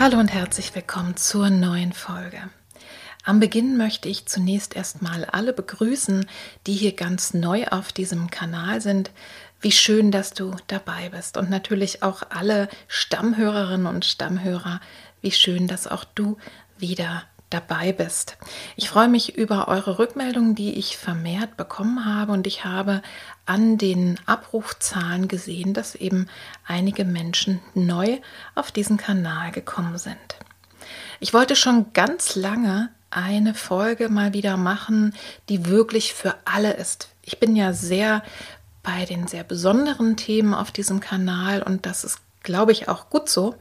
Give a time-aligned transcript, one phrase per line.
[0.00, 2.38] Hallo und herzlich willkommen zur neuen Folge.
[3.24, 6.24] Am Beginn möchte ich zunächst erstmal alle begrüßen,
[6.68, 9.10] die hier ganz neu auf diesem Kanal sind.
[9.60, 14.80] Wie schön, dass du dabei bist und natürlich auch alle Stammhörerinnen und Stammhörer.
[15.20, 16.38] Wie schön, dass auch du
[16.78, 18.36] wieder dabei bist.
[18.76, 23.02] Ich freue mich über eure Rückmeldungen, die ich vermehrt bekommen habe und ich habe
[23.46, 26.28] an den Abrufzahlen gesehen, dass eben
[26.66, 28.18] einige Menschen neu
[28.54, 30.16] auf diesen Kanal gekommen sind.
[31.20, 35.14] Ich wollte schon ganz lange eine Folge mal wieder machen,
[35.48, 37.08] die wirklich für alle ist.
[37.22, 38.22] Ich bin ja sehr
[38.82, 43.28] bei den sehr besonderen Themen auf diesem Kanal und das ist, glaube ich, auch gut
[43.28, 43.54] so,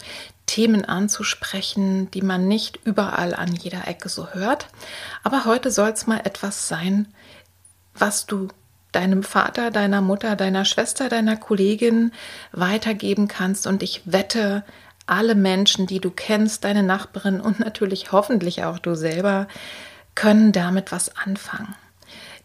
[0.48, 4.68] Themen anzusprechen, die man nicht überall an jeder Ecke so hört.
[5.24, 7.08] Aber heute soll es mal etwas sein,
[7.94, 8.48] was du
[8.92, 12.12] deinem Vater, deiner Mutter, deiner Schwester, deiner Kollegin
[12.52, 13.68] weitergeben kannst.
[13.68, 14.64] Und ich wette,
[15.06, 19.48] alle Menschen, die du kennst, deine Nachbarin und natürlich hoffentlich auch du selber,
[20.16, 21.76] können damit was anfangen.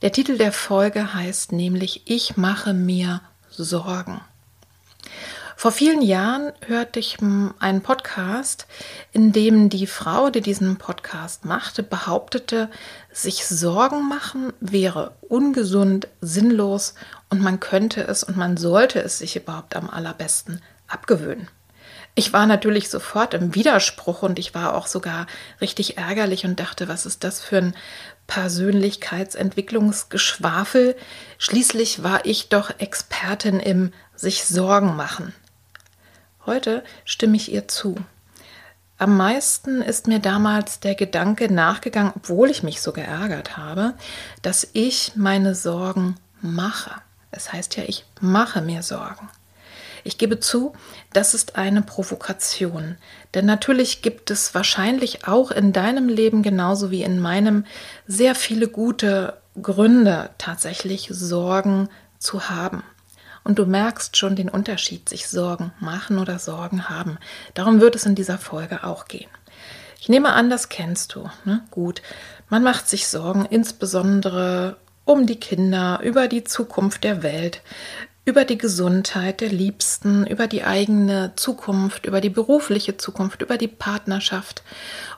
[0.03, 3.21] Der Titel der Folge heißt nämlich Ich mache mir
[3.51, 4.21] Sorgen.
[5.63, 8.67] Vor vielen Jahren hörte ich einen Podcast,
[9.13, 12.69] in dem die Frau, die diesen Podcast machte, behauptete,
[13.13, 16.95] sich Sorgen machen wäre ungesund, sinnlos
[17.31, 21.47] und man könnte es und man sollte es sich überhaupt am allerbesten abgewöhnen.
[22.17, 25.29] Ich war natürlich sofort im Widerspruch und ich war auch sogar
[25.61, 27.77] richtig ärgerlich und dachte, was ist das für ein
[28.27, 30.97] Persönlichkeitsentwicklungsgeschwafel?
[31.39, 35.33] Schließlich war ich doch Expertin im sich Sorgen machen.
[36.45, 37.95] Heute stimme ich ihr zu.
[38.99, 43.95] Am meisten ist mir damals der Gedanke nachgegangen, obwohl ich mich so geärgert habe,
[44.43, 46.91] dass ich meine Sorgen mache.
[47.31, 49.29] Es heißt ja, ich mache mir Sorgen.
[50.05, 50.73] Ich gebe zu,
[51.13, 52.97] das ist eine Provokation.
[53.35, 57.65] Denn natürlich gibt es wahrscheinlich auch in deinem Leben genauso wie in meinem
[58.07, 61.89] sehr viele gute Gründe, tatsächlich Sorgen
[62.19, 62.83] zu haben.
[63.45, 67.19] Und du merkst schon den Unterschied, sich Sorgen machen oder Sorgen haben.
[67.55, 69.31] Darum wird es in dieser Folge auch gehen.
[70.01, 71.31] Ich nehme an, das kennst du.
[71.45, 71.63] Ne?
[71.71, 72.03] Gut,
[72.49, 77.63] man macht sich Sorgen insbesondere um die Kinder, über die Zukunft der Welt,
[78.25, 83.69] über die Gesundheit der Liebsten, über die eigene Zukunft, über die berufliche Zukunft, über die
[83.69, 84.63] Partnerschaft.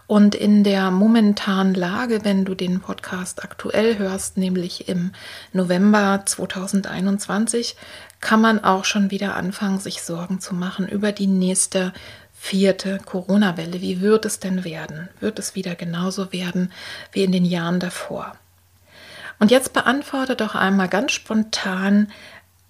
[0.06, 5.12] Und in der momentanen Lage, wenn du den Podcast aktuell hörst, nämlich im
[5.52, 7.76] November 2021,
[8.24, 11.92] kann man auch schon wieder anfangen, sich Sorgen zu machen über die nächste
[12.32, 13.80] vierte Corona-Welle.
[13.80, 15.08] Wie wird es denn werden?
[15.20, 16.72] Wird es wieder genauso werden
[17.12, 18.32] wie in den Jahren davor?
[19.38, 22.10] Und jetzt beantworte doch einmal ganz spontan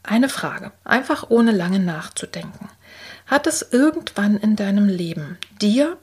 [0.02, 2.68] eine Frage, einfach ohne lange nachzudenken.
[3.26, 5.96] Hat es irgendwann in deinem Leben dir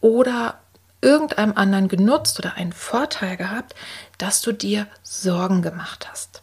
[0.00, 0.60] oder
[1.02, 3.74] irgendeinem anderen genutzt oder einen Vorteil gehabt,
[4.16, 6.42] dass du dir Sorgen gemacht hast?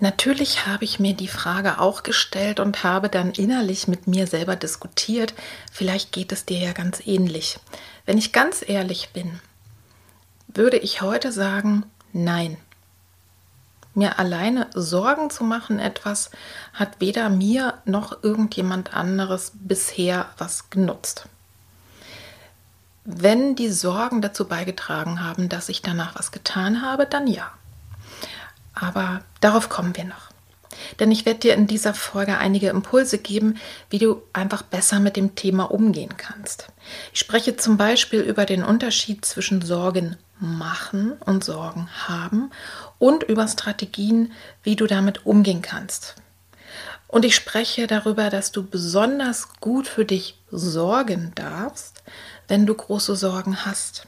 [0.00, 4.56] Natürlich habe ich mir die Frage auch gestellt und habe dann innerlich mit mir selber
[4.56, 5.34] diskutiert.
[5.70, 7.58] Vielleicht geht es dir ja ganz ähnlich.
[8.06, 9.40] Wenn ich ganz ehrlich bin,
[10.48, 12.56] würde ich heute sagen, nein.
[13.92, 16.30] Mir alleine Sorgen zu machen, etwas
[16.72, 21.28] hat weder mir noch irgendjemand anderes bisher was genutzt.
[23.04, 27.52] Wenn die Sorgen dazu beigetragen haben, dass ich danach was getan habe, dann ja.
[28.80, 30.30] Aber darauf kommen wir noch.
[30.98, 33.58] Denn ich werde dir in dieser Folge einige Impulse geben,
[33.90, 36.68] wie du einfach besser mit dem Thema umgehen kannst.
[37.12, 42.50] Ich spreche zum Beispiel über den Unterschied zwischen Sorgen machen und Sorgen haben
[42.98, 44.32] und über Strategien,
[44.62, 46.14] wie du damit umgehen kannst.
[47.08, 52.04] Und ich spreche darüber, dass du besonders gut für dich sorgen darfst,
[52.46, 54.06] wenn du große Sorgen hast.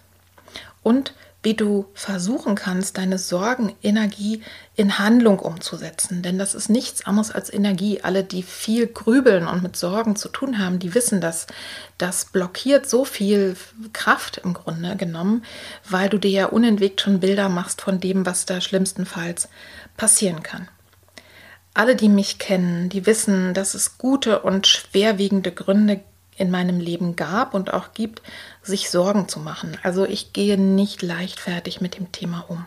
[0.84, 4.42] Und wie du versuchen kannst, deine Sorgenenergie
[4.76, 6.22] in Handlung umzusetzen.
[6.22, 8.00] Denn das ist nichts anderes als Energie.
[8.02, 11.48] Alle, die viel grübeln und mit Sorgen zu tun haben, die wissen das.
[11.98, 13.56] Das blockiert so viel
[13.92, 15.44] Kraft im Grunde genommen,
[15.88, 19.48] weil du dir ja unentwegt schon Bilder machst von dem, was da schlimmstenfalls
[19.96, 20.68] passieren kann.
[21.74, 26.02] Alle, die mich kennen, die wissen, dass es gute und schwerwiegende Gründe
[26.36, 28.22] in meinem Leben gab und auch gibt,
[28.62, 29.76] sich Sorgen zu machen.
[29.82, 32.66] Also ich gehe nicht leichtfertig mit dem Thema um.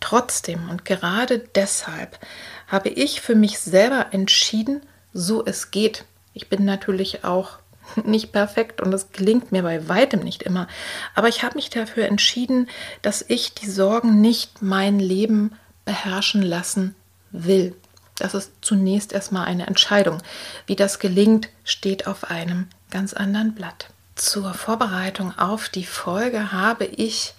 [0.00, 2.18] Trotzdem und gerade deshalb
[2.66, 4.82] habe ich für mich selber entschieden,
[5.12, 6.04] so es geht.
[6.34, 7.58] Ich bin natürlich auch
[8.04, 10.68] nicht perfekt und es gelingt mir bei weitem nicht immer,
[11.14, 12.68] aber ich habe mich dafür entschieden,
[13.02, 15.52] dass ich die Sorgen nicht mein Leben
[15.84, 16.94] beherrschen lassen
[17.30, 17.74] will.
[18.18, 20.22] Das ist zunächst erstmal eine Entscheidung.
[20.66, 23.90] Wie das gelingt, steht auf einem ganz anderen Blatt.
[24.14, 27.34] Zur Vorbereitung auf die Folge habe ich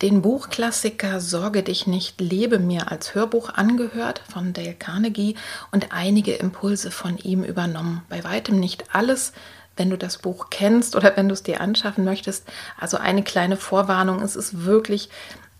[0.00, 5.34] den Buchklassiker Sorge dich nicht, lebe mir als Hörbuch angehört von Dale Carnegie
[5.72, 8.02] und einige Impulse von ihm übernommen.
[8.08, 9.32] Bei weitem nicht alles,
[9.76, 12.46] wenn du das Buch kennst oder wenn du es dir anschaffen möchtest.
[12.78, 15.08] Also eine kleine Vorwarnung, es ist wirklich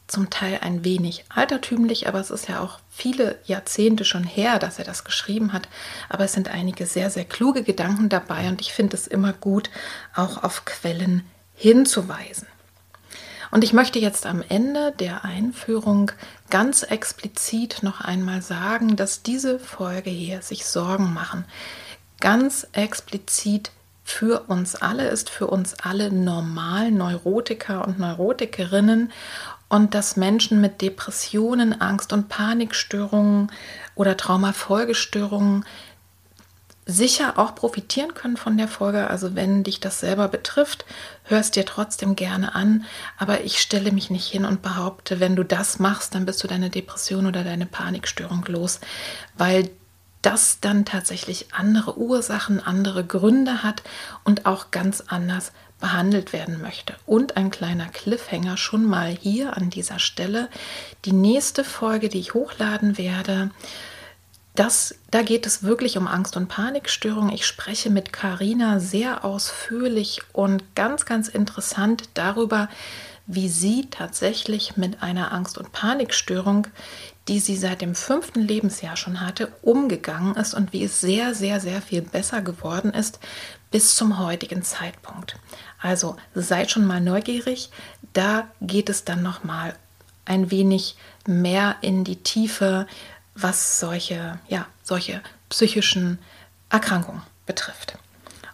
[0.06, 4.78] zum Teil ein wenig altertümlich, aber es ist ja auch viele Jahrzehnte schon her, dass
[4.78, 5.68] er das geschrieben hat.
[6.08, 9.70] Aber es sind einige sehr, sehr kluge Gedanken dabei und ich finde es immer gut,
[10.14, 11.24] auch auf Quellen
[11.54, 12.46] hinzuweisen.
[13.50, 16.10] Und ich möchte jetzt am Ende der Einführung
[16.50, 21.44] ganz explizit noch einmal sagen, dass diese Folge hier sich Sorgen machen.
[22.20, 23.70] Ganz explizit
[24.02, 29.12] für uns alle ist, für uns alle normal Neurotiker und Neurotikerinnen
[29.68, 33.50] und dass Menschen mit Depressionen, Angst- und Panikstörungen
[33.94, 35.64] oder Traumafolgestörungen
[36.86, 39.08] sicher auch profitieren können von der Folge.
[39.08, 40.84] Also wenn dich das selber betrifft,
[41.24, 42.84] hörst dir trotzdem gerne an.
[43.16, 46.48] Aber ich stelle mich nicht hin und behaupte, wenn du das machst, dann bist du
[46.48, 48.80] deine Depression oder deine Panikstörung los,
[49.36, 49.70] weil
[50.20, 53.82] das dann tatsächlich andere Ursachen, andere Gründe hat
[54.24, 55.52] und auch ganz anders
[55.84, 56.94] behandelt werden möchte.
[57.04, 60.48] Und ein kleiner Cliffhanger schon mal hier an dieser Stelle.
[61.04, 63.50] Die nächste Folge, die ich hochladen werde,
[64.54, 67.34] das, da geht es wirklich um Angst- und Panikstörungen.
[67.34, 72.70] Ich spreche mit Karina sehr ausführlich und ganz, ganz interessant darüber,
[73.26, 76.66] wie sie tatsächlich mit einer Angst- und Panikstörung,
[77.28, 81.60] die sie seit dem fünften Lebensjahr schon hatte, umgegangen ist und wie es sehr, sehr,
[81.60, 83.18] sehr viel besser geworden ist
[83.74, 85.34] bis zum heutigen Zeitpunkt.
[85.84, 87.68] Also seid schon mal neugierig.
[88.14, 89.74] Da geht es dann noch mal
[90.24, 90.96] ein wenig
[91.26, 92.86] mehr in die Tiefe,
[93.34, 95.20] was solche, ja, solche
[95.50, 96.18] psychischen
[96.70, 97.98] Erkrankungen betrifft.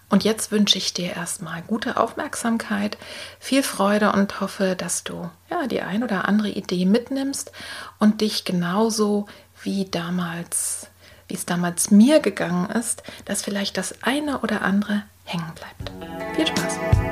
[0.08, 2.98] Und jetzt wünsche ich dir erstmal gute Aufmerksamkeit,
[3.38, 7.52] viel Freude und hoffe, dass du ja die ein oder andere Idee mitnimmst
[8.00, 9.26] und dich genauso
[9.62, 10.88] wie damals,
[11.28, 15.92] wie es damals mir gegangen ist, dass vielleicht das eine oder andere hängen bleibt.
[16.34, 17.09] Viel Spaß!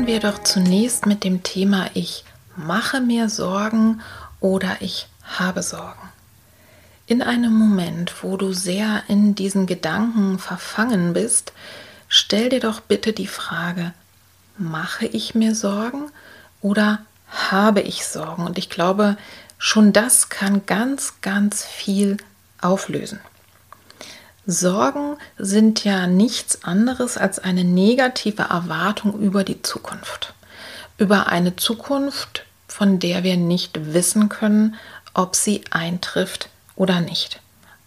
[0.00, 2.24] Starten wir doch zunächst mit dem Thema Ich
[2.56, 4.00] mache mir Sorgen
[4.40, 6.08] oder ich habe Sorgen.
[7.06, 11.52] In einem Moment, wo du sehr in diesen Gedanken verfangen bist,
[12.08, 13.92] stell dir doch bitte die Frage,
[14.56, 16.10] mache ich mir Sorgen
[16.62, 18.46] oder habe ich Sorgen?
[18.46, 19.18] Und ich glaube,
[19.58, 22.16] schon das kann ganz, ganz viel
[22.62, 23.20] auflösen.
[24.50, 30.34] Sorgen sind ja nichts anderes als eine negative Erwartung über die Zukunft.
[30.98, 34.74] Über eine Zukunft, von der wir nicht wissen können,
[35.14, 37.40] ob sie eintrifft oder nicht.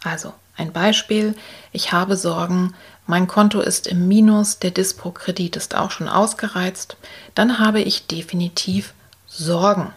[0.03, 1.35] Also ein Beispiel,
[1.71, 2.73] ich habe Sorgen,
[3.07, 6.95] mein Konto ist im Minus, der Dispo-Kredit ist auch schon ausgereizt,
[7.35, 8.93] dann habe ich definitiv
[9.27, 9.91] Sorgen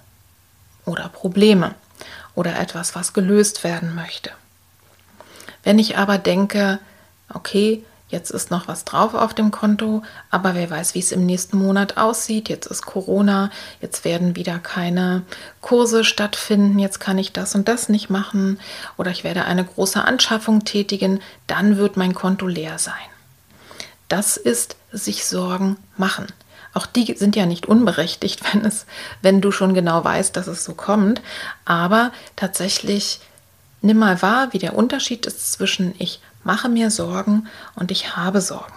[0.85, 1.75] oder Probleme
[2.35, 4.30] oder etwas, was gelöst werden möchte.
[5.66, 6.78] Wenn ich aber denke,
[7.35, 11.26] okay, jetzt ist noch was drauf auf dem Konto, aber wer weiß, wie es im
[11.26, 15.23] nächsten Monat aussieht, jetzt ist Corona, jetzt werden wieder keine
[15.61, 18.61] Kurse stattfinden, jetzt kann ich das und das nicht machen
[18.96, 21.18] oder ich werde eine große Anschaffung tätigen,
[21.49, 22.94] dann wird mein Konto leer sein.
[24.06, 26.28] Das ist sich Sorgen machen.
[26.75, 28.87] Auch die sind ja nicht unberechtigt, wenn es,
[29.20, 31.23] wenn du schon genau weißt, dass es so kommt.
[31.64, 33.18] Aber tatsächlich
[33.80, 38.40] nimm mal wahr, wie der Unterschied ist zwischen ich mache mir Sorgen und ich habe
[38.40, 38.75] Sorgen.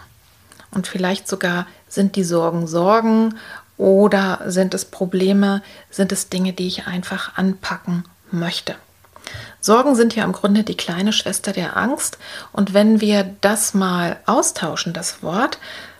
[0.72, 3.36] Und vielleicht sogar sind die Sorgen Sorgen
[3.77, 8.75] Oder sind es Probleme, sind es Dinge, die ich einfach anpacken möchte?
[9.62, 12.18] Sorgen sind ja im Grunde die kleine Schwester der Angst.
[12.51, 15.60] Und wenn wir das mal austauschen, das Wort,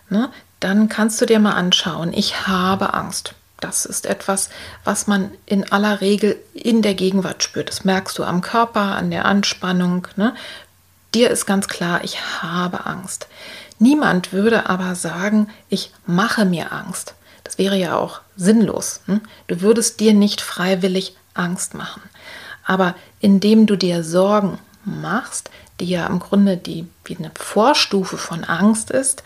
[0.10, 0.30] ne,
[0.60, 3.34] dann kannst du dir mal anschauen, ich habe Angst.
[3.60, 4.50] Das ist etwas,
[4.84, 7.70] was man in aller Regel in der Gegenwart spürt.
[7.70, 10.08] Das merkst du am Körper, an der Anspannung.
[10.16, 10.34] Ne?
[11.14, 13.28] Dir ist ganz klar, ich habe Angst.
[13.78, 17.16] Niemand würde aber sagen, ich mache mir Angst.
[17.44, 19.02] Das wäre ja auch sinnlos.
[19.06, 19.22] Hm?
[19.48, 22.02] Du würdest dir nicht freiwillig Angst machen.
[22.66, 25.50] Aber indem du dir Sorgen machst,
[25.80, 29.24] die ja im Grunde die, wie eine Vorstufe von Angst ist,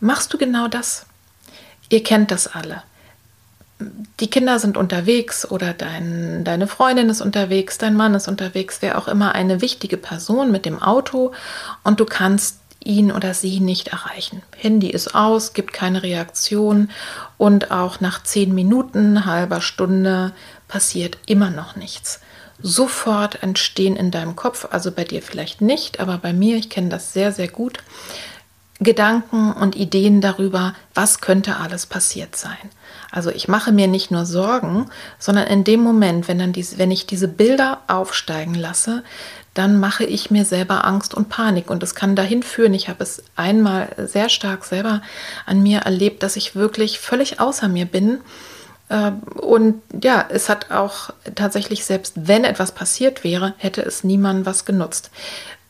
[0.00, 1.06] machst du genau das.
[1.88, 2.82] Ihr kennt das alle.
[4.20, 8.98] Die Kinder sind unterwegs oder dein, deine Freundin ist unterwegs, dein Mann ist unterwegs, wer
[8.98, 11.32] auch immer eine wichtige Person mit dem Auto
[11.82, 14.42] und du kannst ihn oder sie nicht erreichen.
[14.56, 16.90] Handy ist aus, gibt keine Reaktion
[17.38, 20.32] und auch nach zehn Minuten, halber Stunde
[20.68, 22.20] passiert immer noch nichts
[22.62, 26.88] sofort entstehen in deinem Kopf, also bei dir vielleicht nicht, aber bei mir, ich kenne
[26.88, 27.78] das sehr, sehr gut,
[28.80, 32.70] Gedanken und Ideen darüber, was könnte alles passiert sein.
[33.14, 34.86] Also ich mache mir nicht nur Sorgen,
[35.20, 39.04] sondern in dem Moment, wenn, dann diese, wenn ich diese Bilder aufsteigen lasse,
[39.54, 41.70] dann mache ich mir selber Angst und Panik.
[41.70, 42.74] Und das kann dahin führen.
[42.74, 45.00] Ich habe es einmal sehr stark selber
[45.46, 48.18] an mir erlebt, dass ich wirklich völlig außer mir bin
[48.90, 54.46] ähm, und ja, es hat auch tatsächlich, selbst wenn etwas passiert wäre, hätte es niemandem
[54.46, 55.10] was genutzt.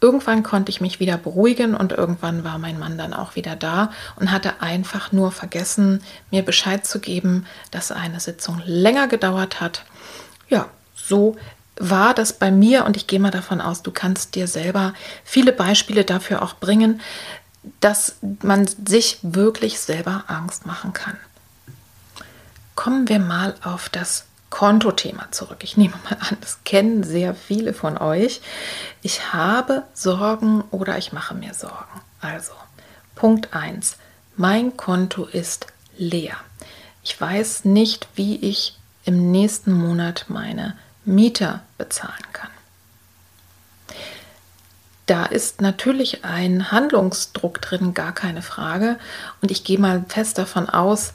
[0.05, 3.91] Irgendwann konnte ich mich wieder beruhigen und irgendwann war mein Mann dann auch wieder da
[4.17, 9.87] und hatte einfach nur vergessen, mir Bescheid zu geben, dass eine Sitzung länger gedauert hat.
[10.51, 11.37] Ja, so
[11.77, 14.93] war das bei mir und ich gehe mal davon aus, du kannst dir selber
[15.25, 17.01] viele Beispiele dafür auch bringen,
[17.81, 21.17] dass man sich wirklich selber Angst machen kann.
[22.75, 25.65] Kommen wir mal auf das Kontothema zurück.
[25.65, 28.41] Ich nehme mal an, das kennen sehr viele von euch.
[29.03, 32.01] Ich habe Sorgen oder ich mache mir Sorgen.
[32.21, 32.53] Also,
[33.17, 33.97] Punkt 1.
[34.37, 35.67] Mein Konto ist
[35.99, 36.37] leer.
[37.03, 42.51] Ich weiß nicht, wie ich im nächsten Monat meine Mieter bezahlen kann.
[45.07, 48.99] Da ist natürlich ein Handlungsdruck drin, gar keine Frage.
[49.43, 51.13] Und ich gehe mal fest davon aus,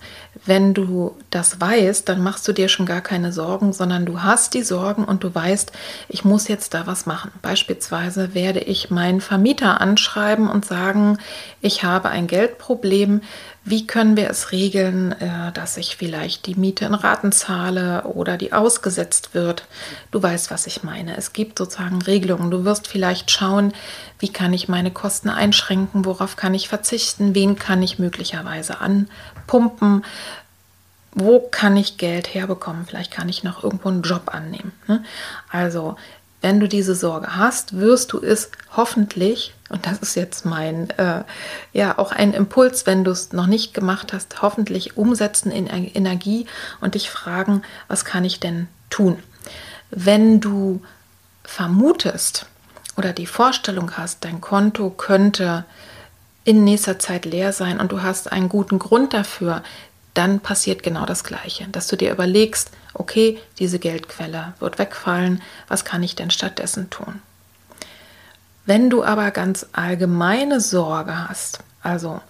[0.50, 4.54] wenn du das weißt, dann machst du dir schon gar keine Sorgen, sondern du hast
[4.54, 5.72] die Sorgen und du weißt,
[6.10, 7.32] ich muss jetzt da was machen.
[7.42, 11.20] Beispielsweise werde ich meinen Vermieter anschreiben und sagen,
[11.62, 13.22] ich habe ein Geldproblem.
[13.66, 18.38] Wie können wir es regeln, äh, dass ich vielleicht die Miete in Raten zahle oder
[18.38, 19.68] die ausgesetzt wird?
[20.12, 21.16] Du weißt, was ich meine.
[21.16, 22.50] Es gibt sozusagen Regelungen.
[22.50, 23.74] Du wirst vielleicht schauen,
[24.18, 30.04] wie kann ich meine Kosten einschränken, worauf kann ich verzichten, wen kann ich möglicherweise anpumpen,
[31.14, 34.72] wo kann ich Geld herbekommen, vielleicht kann ich noch irgendwo einen Job annehmen.
[34.88, 35.04] Ne?
[35.50, 35.96] Also
[36.42, 41.24] wenn du diese Sorge hast, wirst du es hoffentlich, und das ist jetzt mein, äh,
[41.74, 46.46] ja, auch ein Impuls, wenn du es noch nicht gemacht hast, hoffentlich umsetzen in Energie
[46.80, 49.20] und dich fragen, was kann ich denn tun?
[49.90, 50.82] Wenn du
[51.44, 52.46] vermutest
[52.96, 55.66] oder die Vorstellung hast, dein Konto könnte
[56.46, 59.62] in nächster Zeit leer sein und du hast einen guten Grund dafür,
[60.14, 65.86] dann passiert genau das Gleiche, dass du dir überlegst, okay, diese Geldquelle wird wegfallen, was
[65.86, 67.22] kann ich denn stattdessen tun?
[68.66, 72.22] Wenn du aber ganz allgemeine Sorge hast, also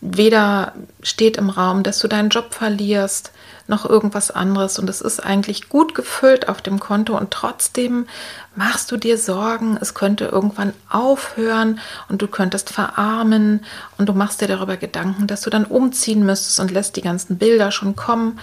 [0.00, 3.32] weder steht im Raum, dass du deinen Job verlierst,
[3.68, 4.78] noch irgendwas anderes.
[4.78, 7.16] Und es ist eigentlich gut gefüllt auf dem Konto.
[7.16, 8.06] Und trotzdem
[8.54, 13.64] machst du dir Sorgen, es könnte irgendwann aufhören und du könntest verarmen.
[13.98, 17.38] Und du machst dir darüber Gedanken, dass du dann umziehen müsstest und lässt die ganzen
[17.38, 18.38] Bilder schon kommen,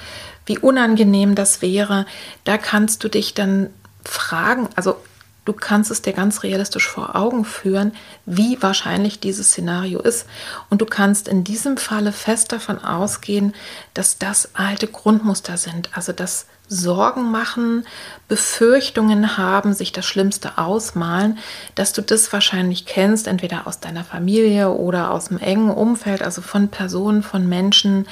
[0.46, 2.06] wie unangenehm das wäre,
[2.44, 3.70] da kannst du dich dann
[4.04, 4.98] fragen, also
[5.46, 7.94] Du kannst es dir ganz realistisch vor Augen führen,
[8.26, 10.26] wie wahrscheinlich dieses Szenario ist.
[10.72, 13.54] Und du kannst in diesem Falle fest davon ausgehen,
[13.94, 15.96] dass das alte Grundmuster sind.
[15.96, 17.86] Also dass Sorgen machen,
[18.28, 21.38] Befürchtungen haben, sich das Schlimmste ausmalen,
[21.76, 26.42] dass du das wahrscheinlich kennst, entweder aus deiner Familie oder aus dem engen Umfeld, also
[26.42, 28.08] von Personen, von Menschen,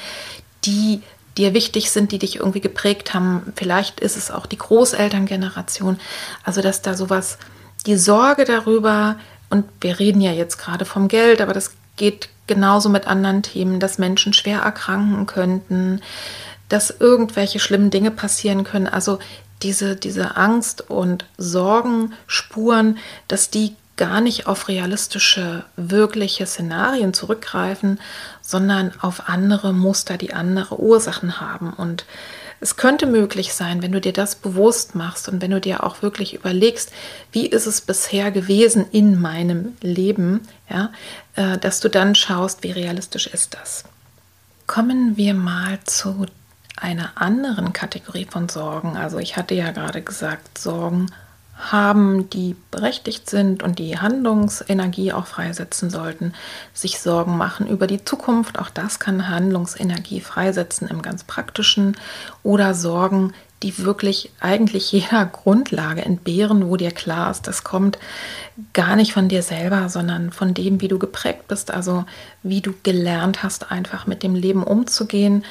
[0.64, 1.02] die
[1.36, 3.52] dir wichtig sind, die dich irgendwie geprägt haben.
[3.56, 5.98] Vielleicht ist es auch die Großelterngeneration.
[6.44, 7.38] Also, dass da sowas,
[7.86, 9.16] die Sorge darüber,
[9.50, 13.80] und wir reden ja jetzt gerade vom Geld, aber das geht genauso mit anderen Themen,
[13.80, 16.00] dass Menschen schwer erkranken könnten,
[16.68, 18.86] dass irgendwelche schlimmen Dinge passieren können.
[18.86, 19.18] Also
[19.62, 22.98] diese, diese Angst und Sorgenspuren,
[23.28, 28.00] dass die gar nicht auf realistische, wirkliche Szenarien zurückgreifen,
[28.42, 31.72] sondern auf andere Muster, die andere Ursachen haben.
[31.72, 32.04] Und
[32.60, 36.02] es könnte möglich sein, wenn du dir das bewusst machst und wenn du dir auch
[36.02, 36.92] wirklich überlegst,
[37.30, 40.90] wie ist es bisher gewesen in meinem Leben, ja,
[41.36, 43.84] äh, dass du dann schaust, wie realistisch ist das.
[44.66, 46.26] Kommen wir mal zu
[46.76, 48.96] einer anderen Kategorie von Sorgen.
[48.96, 51.06] Also ich hatte ja gerade gesagt, Sorgen
[51.56, 56.34] haben, die berechtigt sind und die Handlungsenergie auch freisetzen sollten,
[56.72, 58.58] sich Sorgen machen über die Zukunft.
[58.58, 61.96] Auch das kann Handlungsenergie freisetzen im ganz praktischen.
[62.42, 63.32] Oder Sorgen,
[63.62, 67.98] die wirklich eigentlich jeder Grundlage entbehren, wo dir klar ist, das kommt
[68.72, 72.04] gar nicht von dir selber, sondern von dem, wie du geprägt bist, also
[72.42, 75.44] wie du gelernt hast, einfach mit dem Leben umzugehen,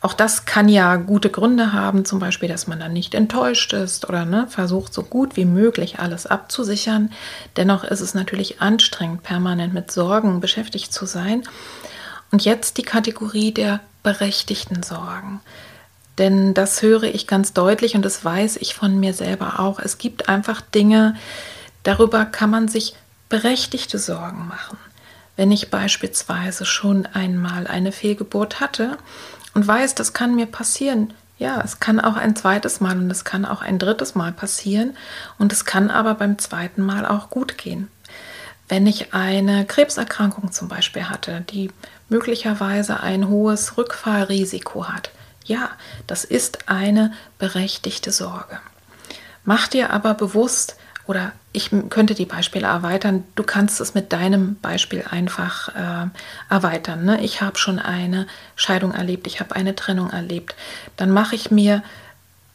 [0.00, 4.08] auch das kann ja gute Gründe haben, zum Beispiel, dass man dann nicht enttäuscht ist
[4.08, 7.10] oder ne, versucht, so gut wie möglich alles abzusichern.
[7.56, 11.42] Dennoch ist es natürlich anstrengend, permanent mit Sorgen beschäftigt zu sein.
[12.30, 15.40] Und jetzt die Kategorie der berechtigten Sorgen.
[16.18, 19.80] Denn das höre ich ganz deutlich und das weiß ich von mir selber auch.
[19.80, 21.16] Es gibt einfach Dinge,
[21.82, 22.94] darüber kann man sich
[23.28, 24.78] berechtigte Sorgen machen.
[25.36, 28.98] Wenn ich beispielsweise schon einmal eine Fehlgeburt hatte
[29.58, 31.12] und weiß, das kann mir passieren.
[31.36, 34.96] Ja, es kann auch ein zweites Mal und es kann auch ein drittes Mal passieren
[35.36, 37.88] und es kann aber beim zweiten Mal auch gut gehen.
[38.68, 41.72] Wenn ich eine Krebserkrankung zum Beispiel hatte, die
[42.08, 45.10] möglicherweise ein hohes Rückfallrisiko hat,
[45.44, 45.70] ja,
[46.06, 48.60] das ist eine berechtigte Sorge.
[49.42, 50.76] Mach dir aber bewusst,
[51.08, 53.24] oder ich könnte die Beispiele erweitern.
[53.34, 56.06] Du kannst es mit deinem Beispiel einfach äh,
[56.50, 57.06] erweitern.
[57.06, 57.22] Ne?
[57.22, 60.54] Ich habe schon eine Scheidung erlebt, ich habe eine Trennung erlebt.
[60.96, 61.82] Dann mache ich mir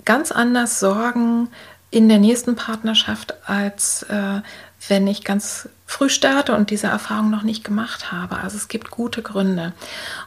[0.05, 1.49] ganz anders Sorgen
[1.89, 4.41] in der nächsten Partnerschaft, als äh,
[4.87, 8.37] wenn ich ganz früh starte und diese Erfahrung noch nicht gemacht habe.
[8.37, 9.73] Also es gibt gute Gründe.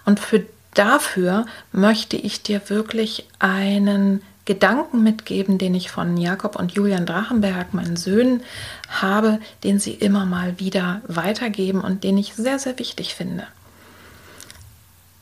[0.05, 6.73] Und für dafür möchte ich dir wirklich einen Gedanken mitgeben, den ich von Jakob und
[6.73, 8.43] Julian Drachenberg, meinen Söhnen,
[8.89, 13.47] habe, den sie immer mal wieder weitergeben und den ich sehr, sehr wichtig finde.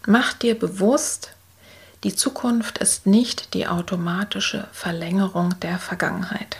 [0.07, 1.33] Mach dir bewusst,
[2.05, 6.59] die Zukunft ist nicht die automatische Verlängerung der Vergangenheit.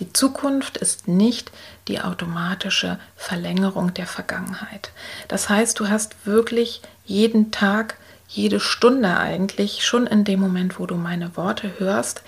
[0.00, 1.52] Die Zukunft ist nicht
[1.86, 4.90] die automatische Verlängerung der Vergangenheit.
[5.28, 7.96] Das heißt, du hast wirklich jeden Tag
[8.28, 12.22] jede Stunde eigentlich, schon in dem Moment, wo du meine Worte hörst,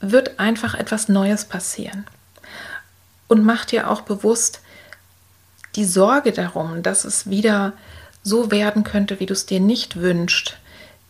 [0.00, 2.06] wird einfach etwas Neues passieren.
[3.28, 4.60] Und mach dir auch bewusst,
[5.76, 7.72] die Sorge darum, dass es wieder
[8.22, 10.56] so werden könnte, wie du es dir nicht wünschst,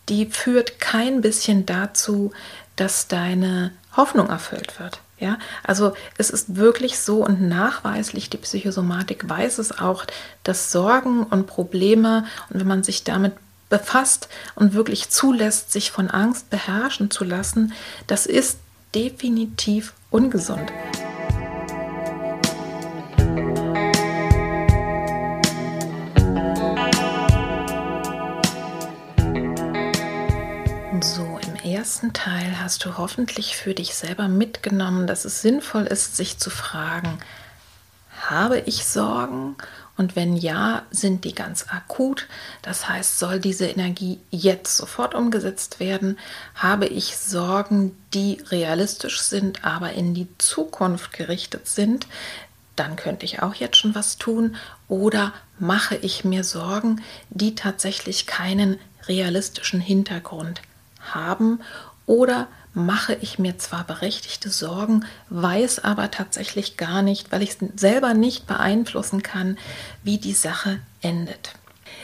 [0.09, 2.33] die führt kein bisschen dazu,
[2.77, 5.01] dass deine Hoffnung erfüllt wird.
[5.19, 10.05] Ja, also es ist wirklich so und nachweislich, die Psychosomatik weiß es auch,
[10.43, 13.33] dass Sorgen und Probleme und wenn man sich damit
[13.73, 17.73] befasst und wirklich zulässt, sich von Angst beherrschen zu lassen,
[18.07, 18.59] das ist
[18.95, 20.71] definitiv ungesund.
[31.01, 36.15] So, im ersten Teil hast du hoffentlich für dich selber mitgenommen, dass es sinnvoll ist,
[36.15, 37.19] sich zu fragen,
[38.29, 39.57] habe ich Sorgen
[39.97, 42.27] und wenn ja, sind die ganz akut.
[42.63, 46.19] Das heißt, soll diese Energie jetzt sofort umgesetzt werden?
[46.55, 52.07] Habe ich Sorgen, die realistisch sind, aber in die Zukunft gerichtet sind?
[52.75, 54.57] Dann könnte ich auch jetzt schon was tun.
[54.89, 60.63] Oder mache ich mir Sorgen, die tatsächlich keinen realistischen Hintergrund
[61.01, 61.61] haben?
[62.07, 68.15] Oder mache ich mir zwar berechtigte Sorgen, weiß aber tatsächlich gar nicht, weil ich selber
[68.15, 69.59] nicht beeinflussen kann,
[70.03, 71.53] wie die Sache endet.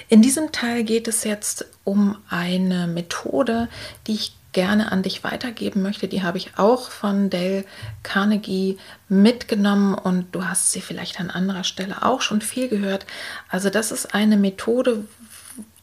[0.09, 3.69] In diesem Teil geht es jetzt um eine Methode,
[4.07, 6.09] die ich gerne an dich weitergeben möchte.
[6.09, 7.65] Die habe ich auch von Dale
[8.03, 8.79] Carnegie
[9.09, 13.07] mitgenommen und du hast sie vielleicht an anderer Stelle auch schon viel gehört.
[13.49, 15.05] Also das ist eine Methode,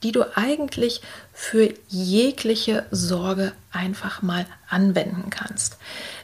[0.05, 1.01] die du eigentlich
[1.33, 5.77] für jegliche Sorge einfach mal anwenden kannst.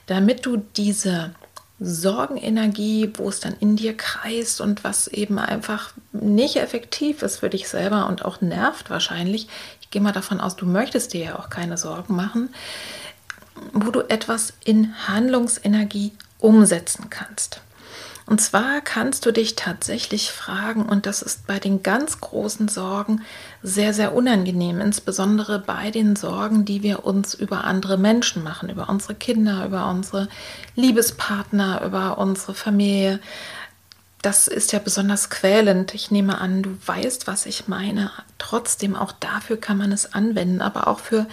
[0.05, 1.33] Damit du diese
[1.79, 7.49] Sorgenenergie, wo es dann in dir kreist und was eben einfach nicht effektiv ist für
[7.49, 9.47] dich selber und auch nervt wahrscheinlich.
[9.81, 12.53] Ich gehe mal davon aus, du möchtest dir ja auch keine Sorgen machen,
[13.73, 17.61] wo du etwas in Handlungsenergie umsetzen kannst.
[18.25, 23.21] Und zwar kannst du dich tatsächlich fragen, und das ist bei den ganz großen Sorgen
[23.63, 28.89] sehr, sehr unangenehm, insbesondere bei den Sorgen, die wir uns über andere Menschen machen, über
[28.89, 30.29] unsere Kinder, über unsere
[30.75, 33.19] Liebespartner, über unsere Familie.
[34.21, 35.95] das ist ja besonders quälend.
[35.95, 38.11] Ich nehme an, du weißt, was ich meine.
[38.37, 41.25] Trotzdem, auch dafür kann man es anwenden, aber auch für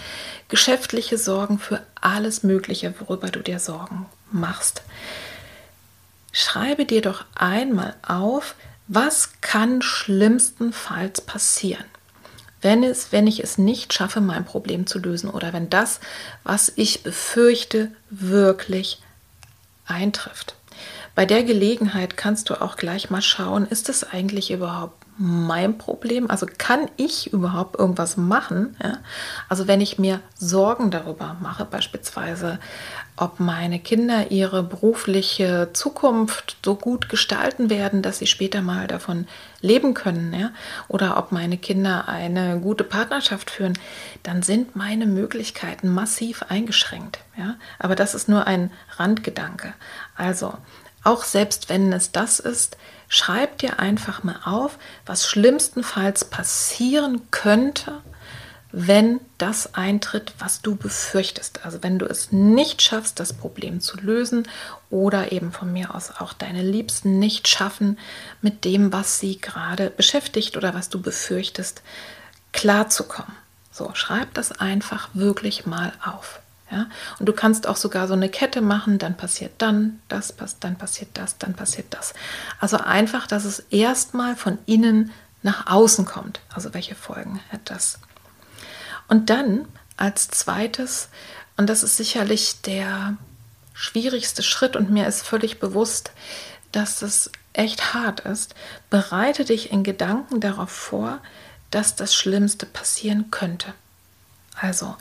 [0.48, 4.82] geschäftliche Sorgen, für alles Mögliche, worüber du dir Sorgen machst.
[6.38, 8.54] Schreibe dir doch einmal auf,
[8.86, 11.84] was kann schlimmstenfalls passieren,
[12.62, 15.98] wenn, es, wenn ich es nicht schaffe, mein Problem zu lösen oder wenn das,
[16.44, 19.02] was ich befürchte, wirklich
[19.84, 20.54] eintrifft.
[21.16, 26.30] Bei der Gelegenheit kannst du auch gleich mal schauen, ist es eigentlich überhaupt mein Problem?
[26.30, 28.76] Also kann ich überhaupt irgendwas machen?
[28.82, 28.98] Ja?
[29.48, 32.60] Also wenn ich mir Sorgen darüber mache, beispielsweise,
[33.16, 39.26] ob meine Kinder ihre berufliche Zukunft so gut gestalten werden, dass sie später mal davon
[39.60, 40.50] leben können, ja?
[40.86, 43.76] oder ob meine Kinder eine gute Partnerschaft führen,
[44.22, 47.18] dann sind meine Möglichkeiten massiv eingeschränkt.
[47.36, 47.56] Ja?
[47.80, 49.74] Aber das ist nur ein Randgedanke.
[50.16, 50.54] Also
[51.02, 52.76] auch selbst wenn es das ist,
[53.08, 58.00] schreib dir einfach mal auf, was schlimmstenfalls passieren könnte,
[58.70, 61.64] wenn das eintritt, was du befürchtest.
[61.64, 64.46] Also wenn du es nicht schaffst, das Problem zu lösen
[64.90, 67.98] oder eben von mir aus auch deine Liebsten nicht schaffen,
[68.42, 71.82] mit dem, was sie gerade beschäftigt oder was du befürchtest,
[72.52, 73.32] klarzukommen.
[73.72, 76.40] So, schreib das einfach wirklich mal auf.
[76.70, 76.86] Ja?
[77.18, 81.10] Und du kannst auch sogar so eine Kette machen, dann passiert dann das, dann passiert
[81.14, 82.14] das, dann passiert das.
[82.60, 86.40] Also einfach, dass es erstmal von innen nach außen kommt.
[86.52, 87.98] Also welche Folgen hat das?
[89.08, 91.08] Und dann als zweites,
[91.56, 93.16] und das ist sicherlich der
[93.74, 96.12] schwierigste Schritt und mir ist völlig bewusst,
[96.72, 98.54] dass es echt hart ist,
[98.90, 101.20] bereite dich in Gedanken darauf vor,
[101.70, 103.72] dass das Schlimmste passieren könnte.
[104.54, 104.96] Also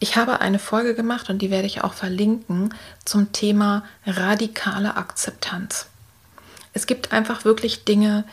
[0.00, 5.86] ich habe eine Folge gemacht und die werde ich auch verlinken zum Thema radikale Akzeptanz.
[6.72, 8.24] Es gibt einfach wirklich Dinge,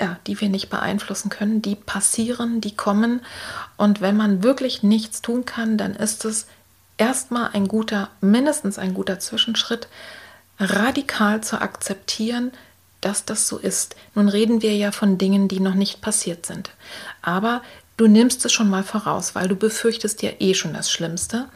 [0.00, 3.20] ja, die wir nicht beeinflussen können, die passieren, die kommen.
[3.76, 6.46] Und wenn man wirklich nichts tun kann, dann ist es
[6.98, 9.88] erstmal ein guter, mindestens ein guter Zwischenschritt,
[10.58, 12.50] radikal zu akzeptieren,
[13.00, 13.94] dass das so ist.
[14.16, 16.70] Nun reden wir ja von Dingen, die noch nicht passiert sind.
[17.22, 17.62] Aber
[17.98, 21.48] Du nimmst es schon mal voraus, weil du befürchtest ja eh schon das Schlimmste.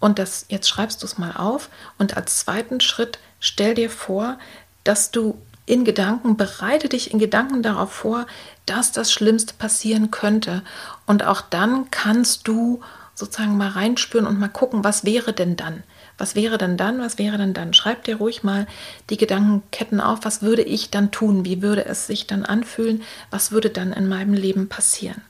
[0.00, 1.70] Und das, jetzt schreibst du es mal auf.
[1.98, 4.36] Und als zweiten Schritt stell dir vor,
[4.82, 8.26] dass du in Gedanken, bereite dich in Gedanken darauf vor,
[8.66, 10.62] dass das Schlimmste passieren könnte.
[11.06, 12.80] Und auch dann kannst du
[13.14, 15.84] sozusagen mal reinspüren und mal gucken, was wäre denn dann?
[16.18, 16.98] Was wäre denn dann?
[16.98, 17.72] Was wäre denn dann?
[17.72, 18.66] Schreib dir ruhig mal
[19.10, 20.18] die Gedankenketten auf.
[20.22, 21.44] Was würde ich dann tun?
[21.44, 23.04] Wie würde es sich dann anfühlen?
[23.30, 25.22] Was würde dann in meinem Leben passieren?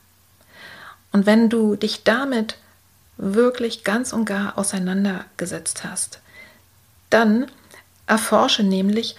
[1.14, 2.56] Und wenn du dich damit
[3.16, 6.18] wirklich ganz und gar auseinandergesetzt hast,
[7.08, 7.46] dann
[8.08, 9.14] erforsche nämlich,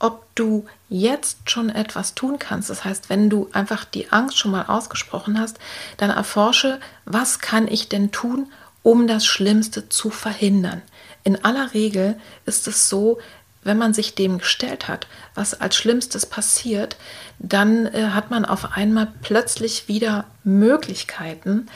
[0.00, 2.68] ob du jetzt schon etwas tun kannst.
[2.68, 5.60] Das heißt, wenn du einfach die Angst schon mal ausgesprochen hast,
[5.98, 8.50] dann erforsche, was kann ich denn tun,
[8.82, 10.82] um das Schlimmste zu verhindern.
[11.22, 13.20] In aller Regel ist es so,
[13.66, 16.96] wenn man sich dem gestellt hat, was als Schlimmstes passiert,
[17.38, 21.68] dann äh, hat man auf einmal plötzlich wieder Möglichkeiten,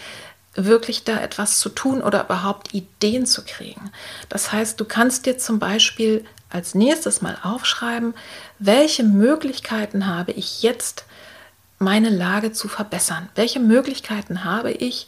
[0.54, 3.92] wirklich da etwas zu tun oder überhaupt Ideen zu kriegen.
[4.28, 8.14] Das heißt, du kannst dir zum Beispiel als nächstes mal aufschreiben,
[8.58, 11.04] welche Möglichkeiten habe ich jetzt,
[11.82, 13.30] meine Lage zu verbessern?
[13.34, 15.06] Welche Möglichkeiten habe ich,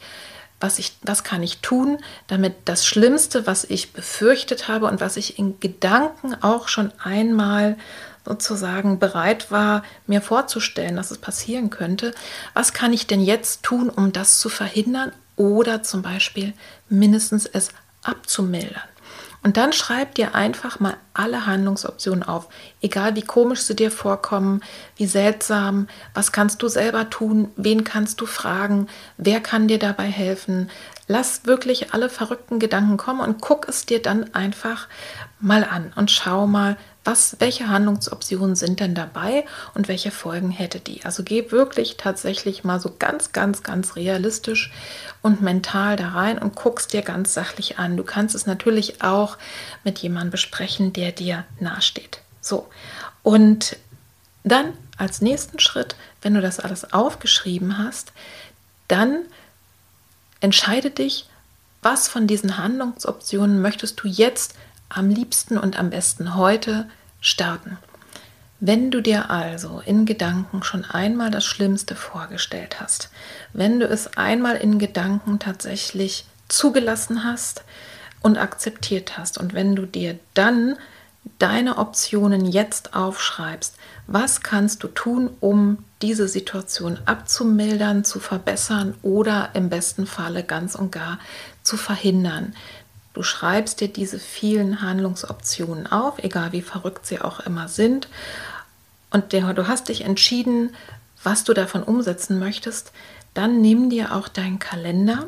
[0.63, 1.97] was, ich, was kann ich tun,
[2.27, 7.77] damit das Schlimmste, was ich befürchtet habe und was ich in Gedanken auch schon einmal
[8.25, 12.13] sozusagen bereit war, mir vorzustellen, dass es passieren könnte,
[12.53, 16.53] was kann ich denn jetzt tun, um das zu verhindern oder zum Beispiel
[16.87, 17.67] mindestens es
[18.01, 18.92] abzumildern?
[19.43, 22.47] Und dann schreib dir einfach mal alle Handlungsoptionen auf,
[22.81, 24.61] egal wie komisch sie dir vorkommen,
[24.95, 30.05] wie seltsam, was kannst du selber tun, wen kannst du fragen, wer kann dir dabei
[30.05, 30.71] helfen.
[31.09, 34.87] Lass wirklich alle verrückten Gedanken kommen und guck es dir dann einfach
[35.41, 40.79] mal an und schau mal, was, welche Handlungsoptionen sind denn dabei und welche Folgen hätte
[40.79, 41.03] die?
[41.03, 44.71] Also geh wirklich tatsächlich mal so ganz, ganz, ganz realistisch
[45.21, 47.97] und mental da rein und guckst dir ganz sachlich an.
[47.97, 49.37] Du kannst es natürlich auch
[49.83, 52.21] mit jemandem besprechen, der dir nahesteht.
[52.39, 52.69] So.
[53.21, 53.77] Und
[54.43, 58.13] dann als nächsten Schritt, wenn du das alles aufgeschrieben hast,
[58.87, 59.23] dann
[60.39, 61.27] entscheide dich,
[61.81, 64.55] was von diesen Handlungsoptionen möchtest du jetzt
[64.95, 67.77] am liebsten und am besten heute starten.
[68.59, 73.09] Wenn du dir also in Gedanken schon einmal das Schlimmste vorgestellt hast,
[73.51, 77.63] wenn du es einmal in Gedanken tatsächlich zugelassen hast
[78.21, 80.77] und akzeptiert hast und wenn du dir dann
[81.39, 83.75] deine Optionen jetzt aufschreibst,
[84.07, 90.75] was kannst du tun, um diese Situation abzumildern, zu verbessern oder im besten Falle ganz
[90.75, 91.19] und gar
[91.63, 92.53] zu verhindern.
[93.13, 98.07] Du schreibst dir diese vielen Handlungsoptionen auf, egal wie verrückt sie auch immer sind.
[99.11, 100.75] Und du hast dich entschieden,
[101.21, 102.91] was du davon umsetzen möchtest.
[103.33, 105.27] Dann nimm dir auch deinen Kalender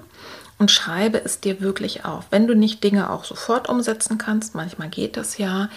[0.57, 2.25] und schreibe es dir wirklich auf.
[2.31, 5.69] Wenn du nicht Dinge auch sofort umsetzen kannst, manchmal geht das ja,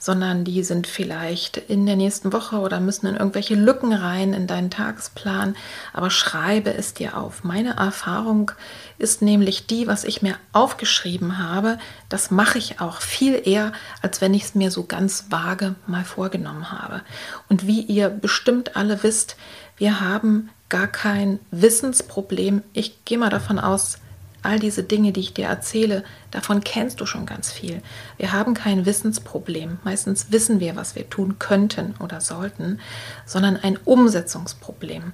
[0.00, 4.46] sondern die sind vielleicht in der nächsten Woche oder müssen in irgendwelche Lücken rein in
[4.46, 5.54] deinen Tagesplan.
[5.92, 7.44] Aber schreibe es dir auf.
[7.44, 8.50] Meine Erfahrung
[8.98, 14.22] ist nämlich die, was ich mir aufgeschrieben habe, das mache ich auch viel eher, als
[14.22, 17.02] wenn ich es mir so ganz vage mal vorgenommen habe.
[17.50, 19.36] Und wie ihr bestimmt alle wisst,
[19.76, 22.62] wir haben gar kein Wissensproblem.
[22.72, 23.98] Ich gehe mal davon aus,
[24.42, 27.82] all diese Dinge, die ich dir erzähle, davon kennst du schon ganz viel.
[28.16, 29.78] Wir haben kein Wissensproblem.
[29.84, 32.80] Meistens wissen wir, was wir tun könnten oder sollten,
[33.26, 35.12] sondern ein Umsetzungsproblem.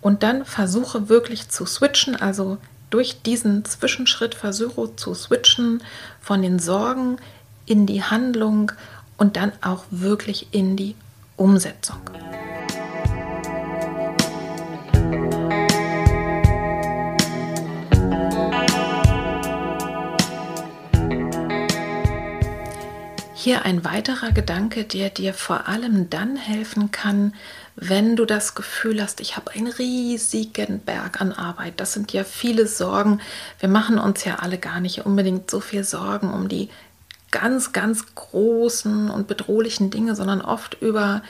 [0.00, 2.58] Und dann versuche wirklich zu switchen, also
[2.90, 5.82] durch diesen Zwischenschritt versuche zu switchen
[6.20, 7.16] von den Sorgen
[7.66, 8.72] in die Handlung
[9.16, 10.94] und dann auch wirklich in die
[11.36, 11.98] Umsetzung.
[23.44, 27.34] Hier ein weiterer Gedanke, der dir vor allem dann helfen kann,
[27.76, 31.74] wenn du das Gefühl hast, ich habe einen riesigen Berg an Arbeit.
[31.76, 33.20] Das sind ja viele Sorgen.
[33.60, 36.70] Wir machen uns ja alle gar nicht unbedingt so viel Sorgen um die
[37.32, 41.20] ganz, ganz großen und bedrohlichen Dinge, sondern oft über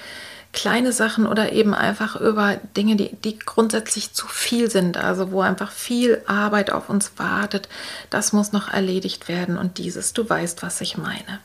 [0.52, 5.40] kleine Sachen oder eben einfach über Dinge, die, die grundsätzlich zu viel sind, also wo
[5.40, 7.68] einfach viel Arbeit auf uns wartet.
[8.10, 11.40] Das muss noch erledigt werden und dieses, du weißt, was ich meine.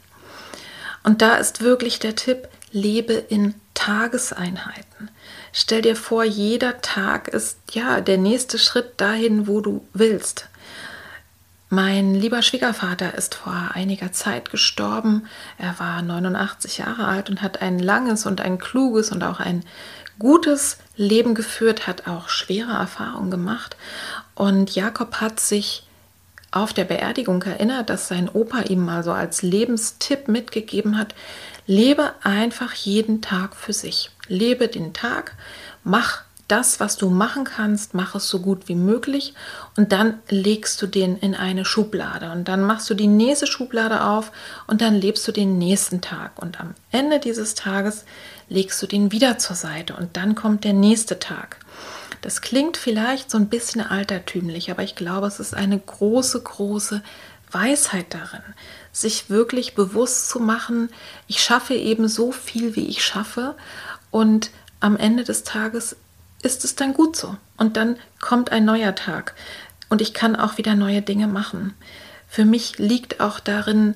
[1.03, 5.09] Und da ist wirklich der Tipp, lebe in Tageseinheiten.
[5.51, 10.47] Stell dir vor, jeder Tag ist ja der nächste Schritt dahin, wo du willst.
[11.71, 15.27] Mein lieber Schwiegervater ist vor einiger Zeit gestorben.
[15.59, 19.63] Er war 89 Jahre alt und hat ein langes und ein kluges und auch ein
[20.17, 23.77] gutes Leben geführt, hat auch schwere Erfahrungen gemacht.
[24.33, 25.83] Und Jakob hat sich
[26.51, 31.13] auf der Beerdigung erinnert, dass sein Opa ihm mal so als Lebenstipp mitgegeben hat,
[31.67, 34.09] lebe einfach jeden Tag für sich.
[34.27, 35.35] Lebe den Tag,
[35.83, 39.33] mach das, was du machen kannst, mach es so gut wie möglich
[39.77, 44.03] und dann legst du den in eine Schublade und dann machst du die nächste Schublade
[44.03, 44.31] auf
[44.67, 48.03] und dann lebst du den nächsten Tag und am Ende dieses Tages
[48.49, 51.57] legst du den wieder zur Seite und dann kommt der nächste Tag.
[52.21, 57.01] Das klingt vielleicht so ein bisschen altertümlich, aber ich glaube, es ist eine große, große
[57.51, 58.43] Weisheit darin,
[58.91, 60.89] sich wirklich bewusst zu machen,
[61.27, 63.55] ich schaffe eben so viel, wie ich schaffe
[64.11, 65.95] und am Ende des Tages
[66.41, 67.35] ist es dann gut so.
[67.57, 69.35] Und dann kommt ein neuer Tag
[69.89, 71.73] und ich kann auch wieder neue Dinge machen.
[72.27, 73.95] Für mich liegt auch darin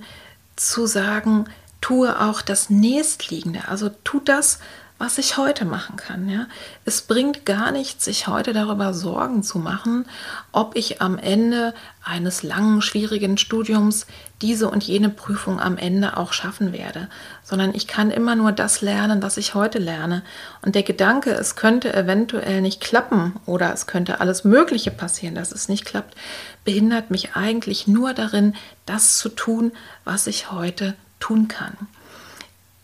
[0.56, 1.46] zu sagen,
[1.82, 3.68] tue auch das Nächstliegende.
[3.68, 4.60] Also tu das,
[5.04, 6.30] was ich heute machen kann.
[6.30, 6.48] Ja?
[6.86, 10.06] Es bringt gar nichts, sich heute darüber Sorgen zu machen,
[10.54, 11.74] ob ich am Ende
[12.06, 14.08] eines langen, schwierigen Studiums
[14.42, 17.10] diese und jene Prüfung am Ende auch schaffen werde,
[17.44, 20.24] sondern ich kann immer nur das lernen, was ich heute lerne.
[20.62, 25.52] Und der Gedanke, es könnte eventuell nicht klappen oder es könnte alles Mögliche passieren, dass
[25.52, 26.16] es nicht klappt,
[26.64, 29.74] behindert mich eigentlich nur darin, das zu tun,
[30.06, 31.76] was ich heute tun kann.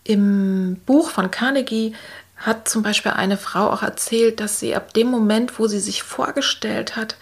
[0.09, 1.93] Im Buch von Carnegie
[2.35, 6.01] hat zum Beispiel eine Frau auch erzählt, dass sie ab dem Moment, wo sie sich
[6.01, 7.15] vorgestellt hat,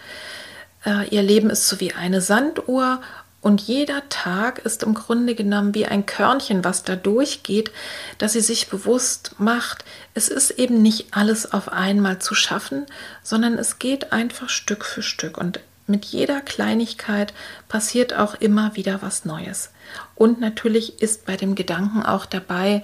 [0.86, 3.02] äh, ihr Leben ist so wie eine Sanduhr
[3.42, 7.72] und jeder Tag ist im Grunde genommen wie ein Körnchen, was da durchgeht,
[8.16, 12.86] dass sie sich bewusst macht, es ist eben nicht alles auf einmal zu schaffen,
[13.22, 15.36] sondern es geht einfach Stück für Stück.
[15.36, 17.32] Und mit jeder Kleinigkeit
[17.68, 19.70] passiert auch immer wieder was Neues.
[20.14, 22.82] Und natürlich ist bei dem Gedanken auch dabei,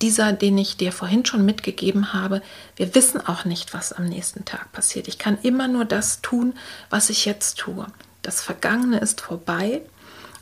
[0.00, 2.42] dieser, den ich dir vorhin schon mitgegeben habe,
[2.76, 5.08] wir wissen auch nicht, was am nächsten Tag passiert.
[5.08, 6.54] Ich kann immer nur das tun,
[6.88, 7.86] was ich jetzt tue.
[8.22, 9.82] Das Vergangene ist vorbei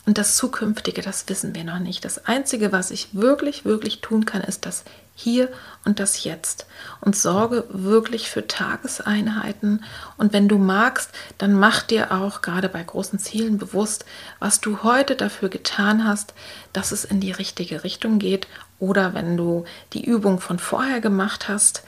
[0.06, 2.04] und das Zukünftige, das wissen wir noch nicht.
[2.04, 4.84] Das Einzige, was ich wirklich, wirklich tun kann, ist das
[5.16, 5.48] Hier
[5.84, 6.66] und das Jetzt.
[7.00, 9.82] Und sorge wirklich für Tageseinheiten.
[10.16, 14.04] Und wenn du magst, dann mach dir auch gerade bei großen Zielen bewusst,
[14.38, 16.34] was du heute dafür getan hast,
[16.72, 18.46] dass es in die richtige Richtung geht.
[18.78, 21.82] Oder wenn du die Übung von vorher gemacht hast,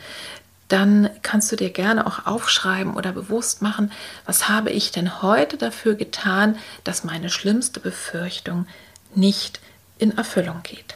[0.68, 3.90] dann kannst du dir gerne auch aufschreiben oder bewusst machen,
[4.26, 8.66] was habe ich denn heute dafür getan, dass meine schlimmste Befürchtung
[9.14, 9.60] nicht
[9.98, 10.94] in Erfüllung geht.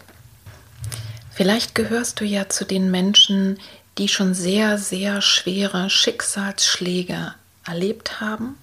[1.31, 3.59] Vielleicht gehörst du ja zu den Menschen,
[3.99, 7.35] die schon sehr, sehr schwere Schicksalsschläge
[7.67, 8.57] erlebt haben.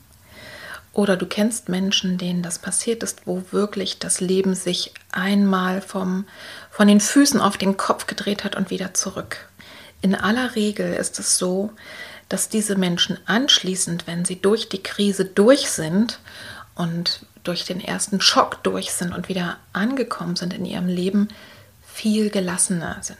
[0.93, 6.25] Oder du kennst Menschen, denen das passiert ist, wo wirklich das Leben sich einmal vom,
[6.71, 9.48] von den Füßen auf den Kopf gedreht hat und wieder zurück.
[10.01, 11.71] In aller Regel ist es so,
[12.29, 16.19] dass diese Menschen anschließend, wenn sie durch die Krise durch sind
[16.75, 21.29] und durch den ersten Schock durch sind und wieder angekommen sind in ihrem Leben,
[21.91, 23.17] viel gelassener sind.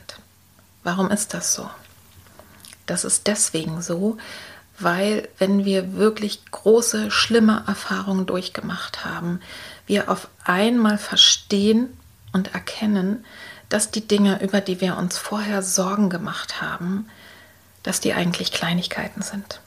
[0.84, 1.70] Warum ist das so?
[2.86, 4.18] Das ist deswegen so,
[4.80, 9.42] weil wenn wir wirklich große, schlimme Erfahrungen durchgemacht haben,
[9.86, 11.89] wir auf einmal verstehen
[12.32, 13.26] und erkennen,
[13.69, 17.08] dass die Dinge, über die wir uns vorher Sorgen gemacht haben,
[17.84, 19.62] dass die eigentlich Kleinigkeiten sind.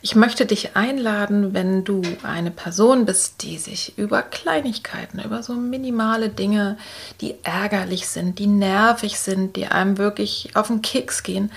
[0.00, 5.54] Ich möchte dich einladen, wenn du eine Person bist, die sich über Kleinigkeiten, über so
[5.54, 6.76] minimale Dinge,
[7.20, 11.52] die ärgerlich sind, die nervig sind, die einem wirklich auf den Keks gehen,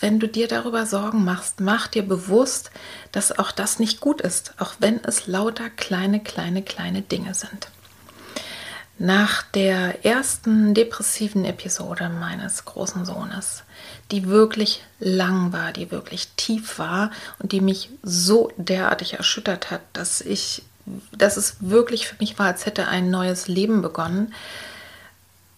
[0.00, 2.70] wenn du dir darüber Sorgen machst, mach dir bewusst,
[3.12, 7.68] dass auch das nicht gut ist, auch wenn es lauter kleine, kleine, kleine Dinge sind.
[8.98, 13.64] Nach der ersten depressiven Episode meines großen Sohnes,
[14.10, 19.80] die wirklich lang war, die wirklich tief war und die mich so derartig erschüttert hat,
[19.92, 20.62] dass ich,
[21.10, 24.32] dass es wirklich für mich war, als hätte ein neues Leben begonnen,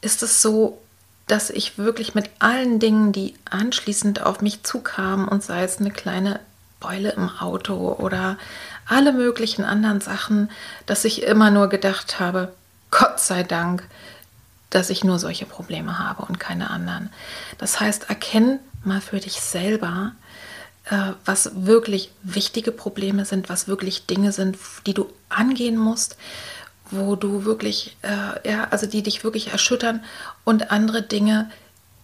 [0.01, 0.81] ist es so,
[1.27, 5.91] dass ich wirklich mit allen Dingen, die anschließend auf mich zukamen, und sei es eine
[5.91, 6.41] kleine
[6.81, 8.37] Beule im Auto oder
[8.87, 10.51] alle möglichen anderen Sachen,
[10.87, 12.53] dass ich immer nur gedacht habe,
[12.97, 13.89] Gott sei Dank,
[14.71, 17.11] dass ich nur solche Probleme habe und keine anderen.
[17.59, 20.13] Das heißt, erkenn mal für dich selber,
[20.85, 26.17] äh, was wirklich wichtige Probleme sind, was wirklich Dinge sind, die du angehen musst,
[26.91, 30.05] wo du wirklich, äh, ja, also die dich wirklich erschüttern
[30.45, 31.51] und andere Dinge,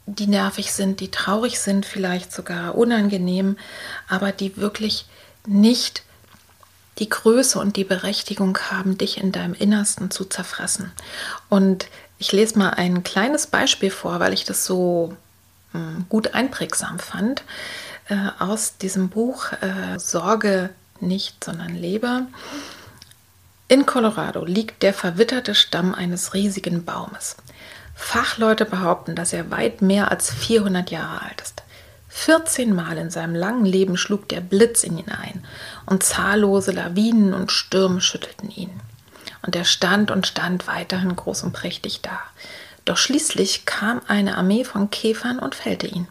[0.07, 3.57] die nervig sind, die traurig sind, vielleicht sogar unangenehm,
[4.09, 5.07] aber die wirklich
[5.47, 6.03] nicht
[7.01, 10.93] die Größe und die Berechtigung haben, dich in deinem Innersten zu zerfressen.
[11.49, 11.87] Und
[12.19, 15.17] ich lese mal ein kleines Beispiel vor, weil ich das so
[15.73, 17.43] hm, gut einprägsam fand,
[18.09, 22.27] äh, aus diesem Buch äh, Sorge nicht, sondern Lebe.
[23.69, 27.37] In Colorado liegt der verwitterte Stamm eines riesigen Baumes.
[27.95, 31.63] Fachleute behaupten, dass er weit mehr als 400 Jahre alt ist.
[32.13, 35.45] 14 Mal in seinem langen Leben schlug der Blitz in ihn ein
[35.87, 38.73] und zahllose Lawinen und Stürme schüttelten ihn.
[39.43, 42.19] Und er stand und stand weiterhin groß und prächtig da.
[42.85, 46.09] Doch schließlich kam eine Armee von Käfern und fällte ihn.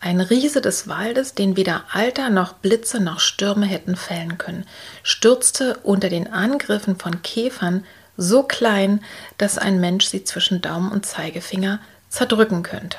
[0.00, 4.66] Ein Riese des Waldes, den weder Alter noch Blitze noch Stürme hätten fällen können,
[5.02, 7.84] stürzte unter den Angriffen von Käfern
[8.16, 9.02] so klein,
[9.38, 12.98] dass ein Mensch sie zwischen Daumen und Zeigefinger zerdrücken könnte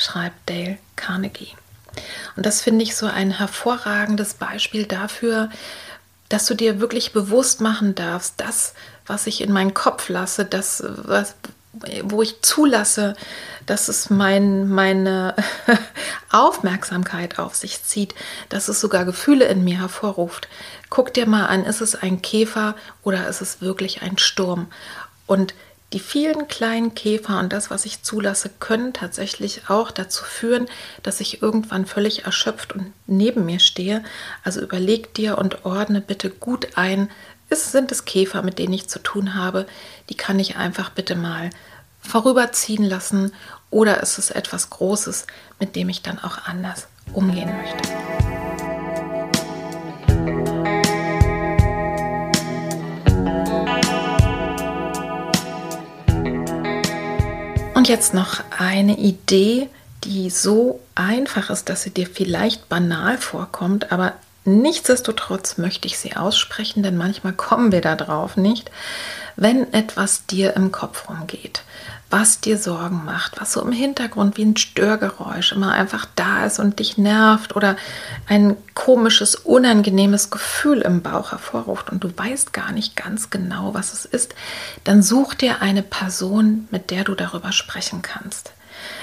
[0.00, 1.54] schreibt Dale Carnegie.
[2.36, 5.50] Und das finde ich so ein hervorragendes Beispiel dafür,
[6.28, 8.74] dass du dir wirklich bewusst machen darfst, das,
[9.06, 11.34] was ich in meinen Kopf lasse, das, was,
[12.04, 13.16] wo ich zulasse,
[13.66, 15.34] dass es mein, meine
[16.30, 18.14] Aufmerksamkeit auf sich zieht,
[18.48, 20.48] dass es sogar Gefühle in mir hervorruft.
[20.88, 24.68] Guck dir mal an, ist es ein Käfer oder ist es wirklich ein Sturm?
[25.26, 25.54] Und
[25.92, 30.66] die vielen kleinen Käfer und das, was ich zulasse, können tatsächlich auch dazu führen,
[31.02, 34.04] dass ich irgendwann völlig erschöpft und neben mir stehe.
[34.44, 37.10] Also überleg dir und ordne bitte gut ein,
[37.48, 39.66] ist, sind es Käfer, mit denen ich zu tun habe,
[40.08, 41.50] die kann ich einfach bitte mal
[42.00, 43.32] vorüberziehen lassen
[43.70, 45.26] oder ist es etwas Großes,
[45.58, 48.69] mit dem ich dann auch anders umgehen möchte.
[57.80, 59.70] Und jetzt noch eine Idee,
[60.04, 64.12] die so einfach ist, dass sie dir vielleicht banal vorkommt, aber
[64.44, 68.70] nichtsdestotrotz möchte ich sie aussprechen, denn manchmal kommen wir da drauf nicht.
[69.36, 71.62] Wenn etwas dir im Kopf rumgeht,
[72.10, 76.58] was dir Sorgen macht, was so im Hintergrund wie ein Störgeräusch immer einfach da ist
[76.58, 77.76] und dich nervt oder
[78.28, 83.92] ein komisches, unangenehmes Gefühl im Bauch hervorruft und du weißt gar nicht ganz genau, was
[83.92, 84.34] es ist,
[84.82, 88.52] dann such dir eine Person, mit der du darüber sprechen kannst.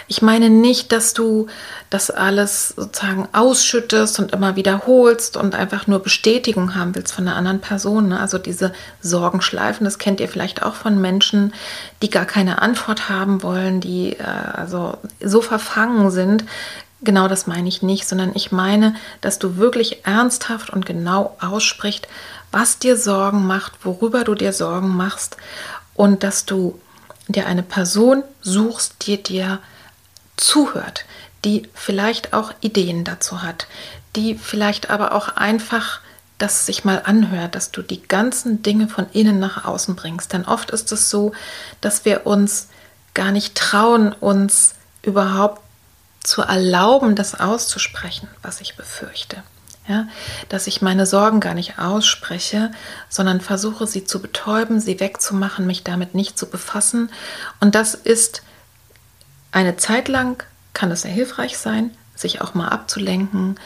[0.07, 1.47] Ich meine nicht, dass du
[1.89, 7.38] das alles sozusagen ausschüttest und immer wiederholst und einfach nur Bestätigung haben willst von einer
[7.38, 8.09] anderen Person.
[8.09, 8.19] Ne?
[8.19, 11.53] Also diese Sorgenschleifen, das kennt ihr vielleicht auch von Menschen,
[12.01, 16.45] die gar keine Antwort haben wollen, die äh, also so verfangen sind.
[17.01, 22.07] Genau das meine ich nicht, sondern ich meine, dass du wirklich ernsthaft und genau aussprichst,
[22.51, 25.38] was dir Sorgen macht, worüber du dir Sorgen machst
[25.93, 26.80] und dass du
[27.34, 29.59] dir eine Person suchst, die dir
[30.38, 31.05] zuhört,
[31.45, 33.67] die vielleicht auch Ideen dazu hat,
[34.15, 36.01] die vielleicht aber auch einfach
[36.38, 40.34] das sich mal anhört, dass du die ganzen Dinge von innen nach außen bringst.
[40.34, 41.32] Denn oft ist es so,
[41.82, 42.67] dass wir uns
[43.13, 45.61] gar nicht trauen, uns überhaupt
[46.21, 49.41] zu erlauben, das auszusprechen, was ich befürchte.
[49.88, 50.05] Ja,
[50.49, 52.71] dass ich meine Sorgen gar nicht ausspreche,
[53.07, 57.09] sondern versuche sie zu betäuben, sie wegzumachen, mich damit nicht zu befassen.
[57.61, 58.41] Und das ist
[59.53, 63.57] eine Zeit lang, kann es sehr hilfreich sein, sich auch mal abzulenken,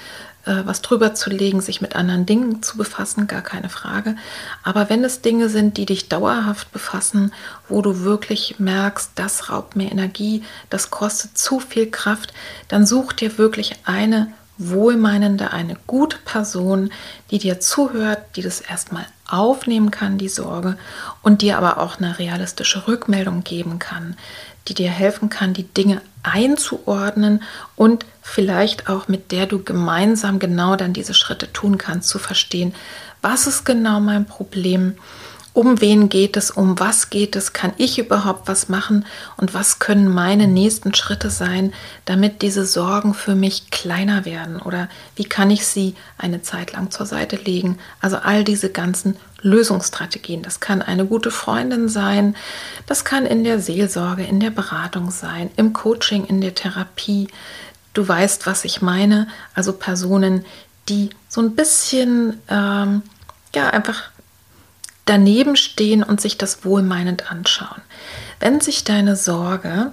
[0.46, 4.16] äh, was drüber zu legen, sich mit anderen Dingen zu befassen, gar keine Frage.
[4.64, 7.34] Aber wenn es Dinge sind, die dich dauerhaft befassen,
[7.68, 12.34] wo du wirklich merkst, das raubt mir Energie, das kostet zu viel Kraft,
[12.68, 14.34] dann such dir wirklich eine
[14.70, 16.92] wohlmeinende, eine gute Person,
[17.32, 20.78] die dir zuhört, die das erstmal aufnehmen kann, die Sorge,
[21.22, 24.16] und dir aber auch eine realistische Rückmeldung geben kann,
[24.68, 27.42] die dir helfen kann, die Dinge einzuordnen
[27.76, 32.74] und vielleicht auch mit der du gemeinsam genau dann diese Schritte tun kannst, zu verstehen,
[33.22, 34.96] was ist genau mein Problem,
[35.54, 39.80] um wen geht es, um was geht es, kann ich überhaupt was machen und was
[39.80, 41.74] können meine nächsten Schritte sein,
[42.06, 46.90] damit diese Sorgen für mich kleiner werden oder wie kann ich sie eine Zeit lang
[46.90, 47.78] zur Seite legen.
[48.00, 50.42] Also all diese ganzen Lösungsstrategien.
[50.42, 52.36] Das kann eine gute Freundin sein,
[52.86, 57.28] das kann in der Seelsorge, in der Beratung sein, im Coaching, in der Therapie.
[57.94, 59.28] Du weißt, was ich meine.
[59.54, 60.46] Also Personen,
[60.88, 63.02] die so ein bisschen, ähm,
[63.54, 64.11] ja, einfach
[65.06, 67.82] daneben stehen und sich das wohlmeinend anschauen.
[68.40, 69.92] Wenn sich deine Sorge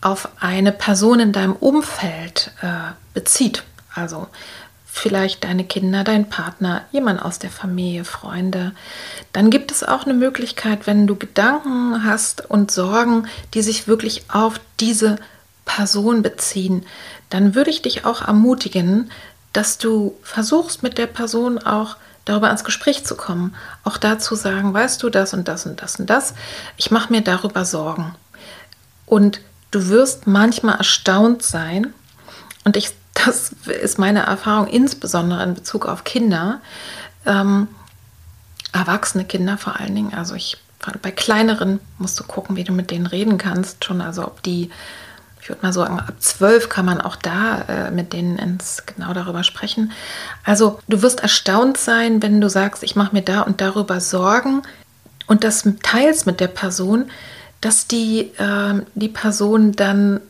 [0.00, 3.62] auf eine Person in deinem Umfeld äh, bezieht,
[3.94, 4.26] also
[4.84, 8.72] vielleicht deine Kinder, dein Partner, jemand aus der Familie, Freunde,
[9.32, 14.24] dann gibt es auch eine Möglichkeit, wenn du Gedanken hast und Sorgen, die sich wirklich
[14.28, 15.16] auf diese
[15.64, 16.84] Person beziehen,
[17.30, 19.10] dann würde ich dich auch ermutigen,
[19.52, 23.54] dass du versuchst mit der Person auch darüber ins Gespräch zu kommen,
[23.84, 26.34] auch dazu sagen, weißt du das und das und das und das,
[26.76, 28.14] ich mache mir darüber Sorgen.
[29.06, 31.92] Und du wirst manchmal erstaunt sein,
[32.64, 33.52] und ich, das
[33.82, 36.60] ist meine Erfahrung insbesondere in Bezug auf Kinder,
[37.26, 37.68] ähm,
[38.72, 40.58] erwachsene Kinder vor allen Dingen, also ich
[41.00, 44.00] bei kleineren musst du gucken, wie du mit denen reden kannst, schon.
[44.00, 44.70] Also ob die
[45.42, 49.12] ich würde mal sagen, ab zwölf kann man auch da äh, mit denen ins, genau
[49.12, 49.90] darüber sprechen.
[50.44, 54.62] Also du wirst erstaunt sein, wenn du sagst, ich mache mir da und darüber Sorgen
[55.26, 57.10] und das teils mit der Person,
[57.60, 60.20] dass die, äh, die Person dann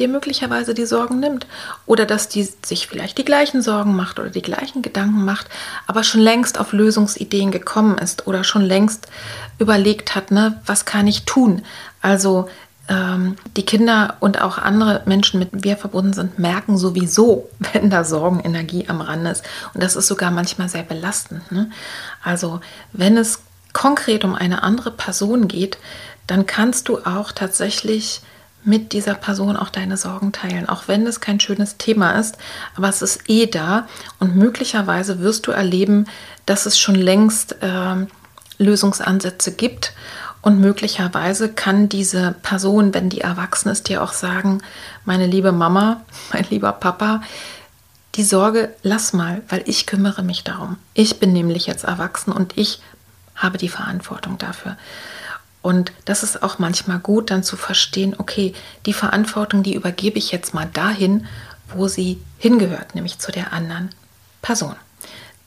[0.00, 1.46] dir möglicherweise die Sorgen nimmt
[1.86, 5.46] oder dass die sich vielleicht die gleichen Sorgen macht oder die gleichen Gedanken macht,
[5.86, 9.06] aber schon längst auf Lösungsideen gekommen ist oder schon längst
[9.60, 11.62] überlegt hat, ne, was kann ich tun?
[12.02, 12.48] Also
[12.90, 18.04] ähm, die Kinder und auch andere Menschen, mit wir verbunden sind, merken sowieso, wenn da
[18.04, 19.44] Sorgenenergie am Rand ist.
[19.72, 21.50] Und das ist sogar manchmal sehr belastend.
[21.52, 21.70] Ne?
[22.22, 22.60] Also
[22.92, 25.78] wenn es konkret um eine andere Person geht,
[26.26, 28.20] dann kannst du auch tatsächlich
[28.62, 32.36] mit dieser Person auch deine Sorgen teilen, auch wenn es kein schönes Thema ist,
[32.76, 33.88] aber es ist eh da
[34.18, 36.06] und möglicherweise wirst du erleben,
[36.44, 38.06] dass es schon längst äh,
[38.58, 39.94] Lösungsansätze gibt
[40.42, 44.62] und möglicherweise kann diese Person, wenn die erwachsen ist, dir auch sagen,
[45.04, 47.22] meine liebe Mama, mein lieber Papa,
[48.16, 50.76] die Sorge lass mal, weil ich kümmere mich darum.
[50.94, 52.82] Ich bin nämlich jetzt erwachsen und ich
[53.36, 54.76] habe die Verantwortung dafür.
[55.62, 58.54] Und das ist auch manchmal gut, dann zu verstehen, okay,
[58.86, 61.26] die Verantwortung, die übergebe ich jetzt mal dahin,
[61.68, 63.90] wo sie hingehört, nämlich zu der anderen
[64.42, 64.74] Person.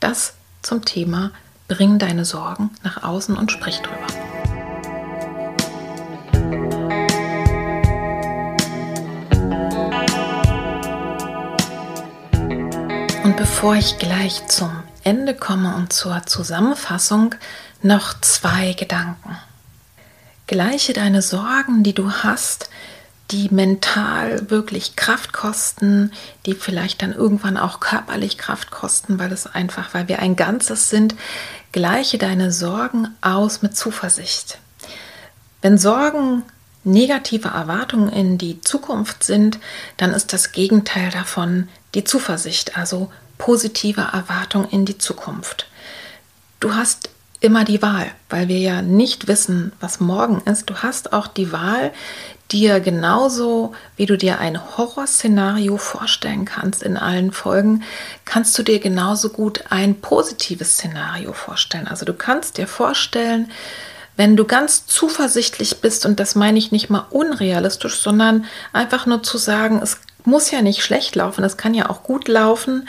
[0.00, 1.32] Das zum Thema,
[1.68, 4.23] bring deine Sorgen nach außen und sprich drüber.
[13.44, 14.70] Bevor ich gleich zum
[15.02, 17.34] Ende komme und zur Zusammenfassung,
[17.82, 19.36] noch zwei Gedanken.
[20.46, 22.70] Gleiche deine Sorgen, die du hast,
[23.30, 26.10] die mental wirklich Kraft kosten,
[26.46, 30.88] die vielleicht dann irgendwann auch körperlich Kraft kosten, weil es einfach, weil wir ein Ganzes
[30.88, 31.14] sind,
[31.70, 34.56] gleiche deine Sorgen aus mit Zuversicht.
[35.60, 36.44] Wenn Sorgen
[36.82, 39.58] negative Erwartungen in die Zukunft sind,
[39.98, 45.66] dann ist das Gegenteil davon die Zuversicht, also positive Erwartung in die Zukunft.
[46.60, 47.10] Du hast
[47.40, 50.70] immer die Wahl, weil wir ja nicht wissen, was morgen ist.
[50.70, 51.92] Du hast auch die Wahl,
[52.50, 57.82] dir genauso wie du dir ein Horrorszenario vorstellen kannst in allen Folgen,
[58.24, 61.88] kannst du dir genauso gut ein positives Szenario vorstellen.
[61.88, 63.50] Also du kannst dir vorstellen,
[64.16, 69.22] Wenn du ganz zuversichtlich bist, und das meine ich nicht mal unrealistisch, sondern einfach nur
[69.22, 72.88] zu sagen, es muss ja nicht schlecht laufen, es kann ja auch gut laufen.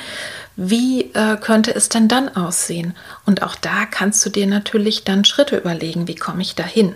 [0.56, 2.96] Wie äh, könnte es denn dann aussehen?
[3.26, 6.96] Und auch da kannst du dir natürlich dann Schritte überlegen, wie komme ich dahin?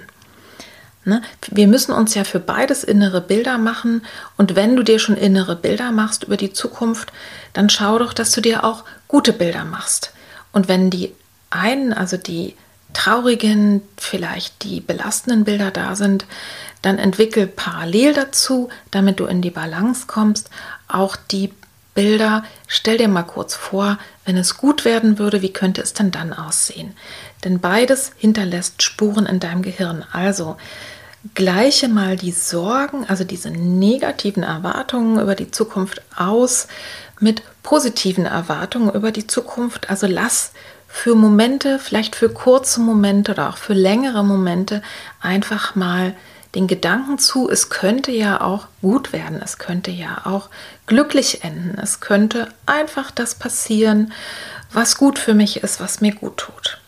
[1.05, 1.21] Ne?
[1.49, 4.03] Wir müssen uns ja für beides innere Bilder machen.
[4.37, 7.11] Und wenn du dir schon innere Bilder machst über die Zukunft,
[7.53, 10.13] dann schau doch, dass du dir auch gute Bilder machst.
[10.51, 11.13] Und wenn die
[11.49, 12.55] einen, also die
[12.93, 16.25] traurigen, vielleicht die belastenden Bilder da sind,
[16.81, 20.49] dann entwickel parallel dazu, damit du in die Balance kommst,
[20.87, 21.51] auch die
[21.93, 22.43] Bilder.
[22.67, 26.33] Stell dir mal kurz vor, wenn es gut werden würde, wie könnte es denn dann
[26.33, 26.93] aussehen?
[27.43, 30.05] Denn beides hinterlässt Spuren in deinem Gehirn.
[30.11, 30.55] Also
[31.35, 36.67] gleiche mal die Sorgen, also diese negativen Erwartungen über die Zukunft aus
[37.19, 39.89] mit positiven Erwartungen über die Zukunft.
[39.89, 40.53] Also lass
[40.87, 44.81] für Momente, vielleicht für kurze Momente oder auch für längere Momente
[45.21, 46.15] einfach mal
[46.55, 50.49] den Gedanken zu, es könnte ja auch gut werden, es könnte ja auch
[50.87, 54.11] glücklich enden, es könnte einfach das passieren,
[54.71, 56.79] was gut für mich ist, was mir gut tut.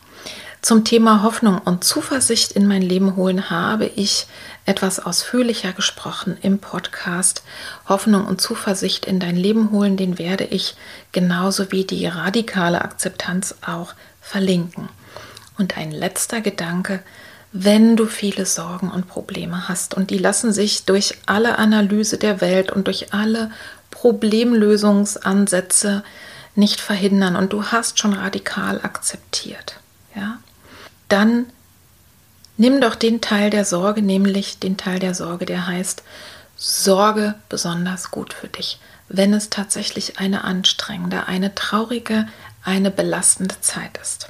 [0.61, 4.27] Zum Thema Hoffnung und Zuversicht in mein Leben holen habe ich
[4.65, 7.41] etwas ausführlicher gesprochen im Podcast.
[7.89, 10.75] Hoffnung und Zuversicht in dein Leben holen, den werde ich
[11.11, 14.89] genauso wie die radikale Akzeptanz auch verlinken.
[15.57, 17.01] Und ein letzter Gedanke,
[17.51, 19.93] wenn du viele Sorgen und Probleme hast.
[19.93, 23.51] Und die lassen sich durch alle Analyse der Welt und durch alle
[23.91, 26.03] Problemlösungsansätze
[26.55, 27.35] nicht verhindern.
[27.35, 29.75] Und du hast schon radikal akzeptiert,
[30.15, 30.39] ja,
[31.09, 31.45] dann
[32.57, 36.03] nimm doch den Teil der Sorge, nämlich den Teil der Sorge, der heißt,
[36.55, 38.79] sorge besonders gut für dich,
[39.09, 42.27] wenn es tatsächlich eine anstrengende, eine traurige,
[42.63, 44.29] eine belastende Zeit ist.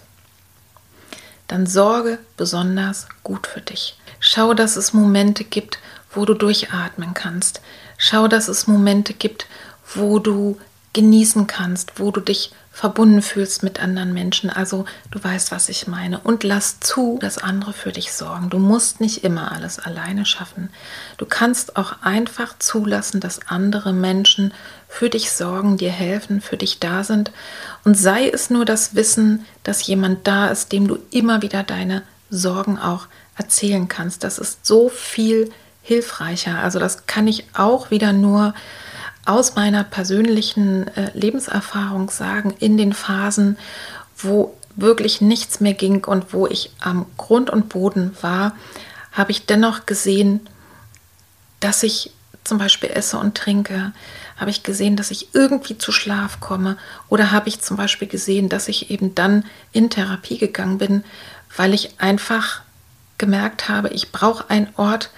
[1.52, 3.98] Dann sorge besonders gut für dich.
[4.22, 5.80] Schau, dass es Momente gibt,
[6.10, 7.60] wo du durchatmen kannst.
[7.98, 9.48] Schau, dass es Momente gibt,
[9.94, 10.58] wo du
[10.94, 14.50] genießen kannst, wo du dich verbunden fühlst mit anderen Menschen.
[14.50, 16.20] Also du weißt, was ich meine.
[16.20, 18.50] Und lass zu, dass andere für dich sorgen.
[18.50, 20.70] Du musst nicht immer alles alleine schaffen.
[21.18, 24.54] Du kannst auch einfach zulassen, dass andere Menschen
[24.92, 27.32] für dich sorgen, dir helfen, für dich da sind.
[27.86, 32.04] Und sei es nur das Wissen, dass jemand da ist, dem du immer wieder deine
[32.30, 34.26] Sorgen auch erzählen kannst.
[34.26, 35.50] Das ist so viel
[35.82, 36.60] hilfreicher.
[36.60, 38.54] Also das kann ich auch wieder nur
[39.26, 43.58] aus meiner persönlichen äh, Lebenserfahrung sagen, in den Phasen,
[44.18, 48.58] wo wirklich nichts mehr ging und wo ich am Grund und Boden war,
[49.14, 50.42] habe ich dennoch gesehen,
[51.62, 52.12] dass ich
[52.52, 53.94] zum Beispiel esse und trinke,
[54.36, 56.76] habe ich gesehen, dass ich irgendwie zu Schlaf komme
[57.08, 61.06] oder habe ich zum Beispiel gesehen, dass ich eben dann in Therapie gegangen bin,
[61.56, 62.60] weil ich einfach
[63.18, 65.12] gemerkt habe, ich brauche einen Ort,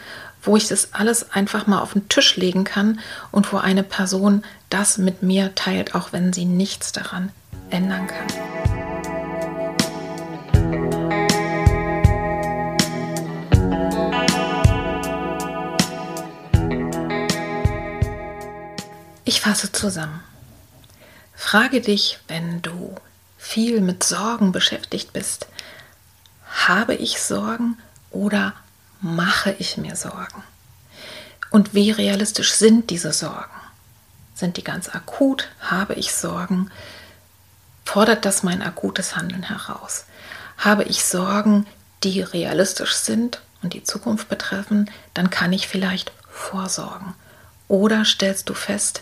[0.43, 2.99] wo ich das alles einfach mal auf den Tisch legen kann
[3.31, 7.31] und wo eine Person das mit mir teilt, auch wenn sie nichts daran
[7.71, 8.82] ändern kann.
[19.33, 20.23] Ich fasse zusammen.
[21.33, 22.93] Frage dich, wenn du
[23.35, 25.47] viel mit Sorgen beschäftigt bist,
[26.67, 27.79] habe ich Sorgen
[28.11, 28.53] oder
[29.01, 30.43] mache ich mir Sorgen?
[31.49, 33.59] Und wie realistisch sind diese Sorgen?
[34.35, 35.49] Sind die ganz akut?
[35.61, 36.69] Habe ich Sorgen?
[37.85, 40.05] Fordert das mein akutes Handeln heraus?
[40.59, 41.65] Habe ich Sorgen,
[42.03, 44.91] die realistisch sind und die Zukunft betreffen?
[45.15, 47.15] Dann kann ich vielleicht vorsorgen.
[47.67, 49.01] Oder stellst du fest,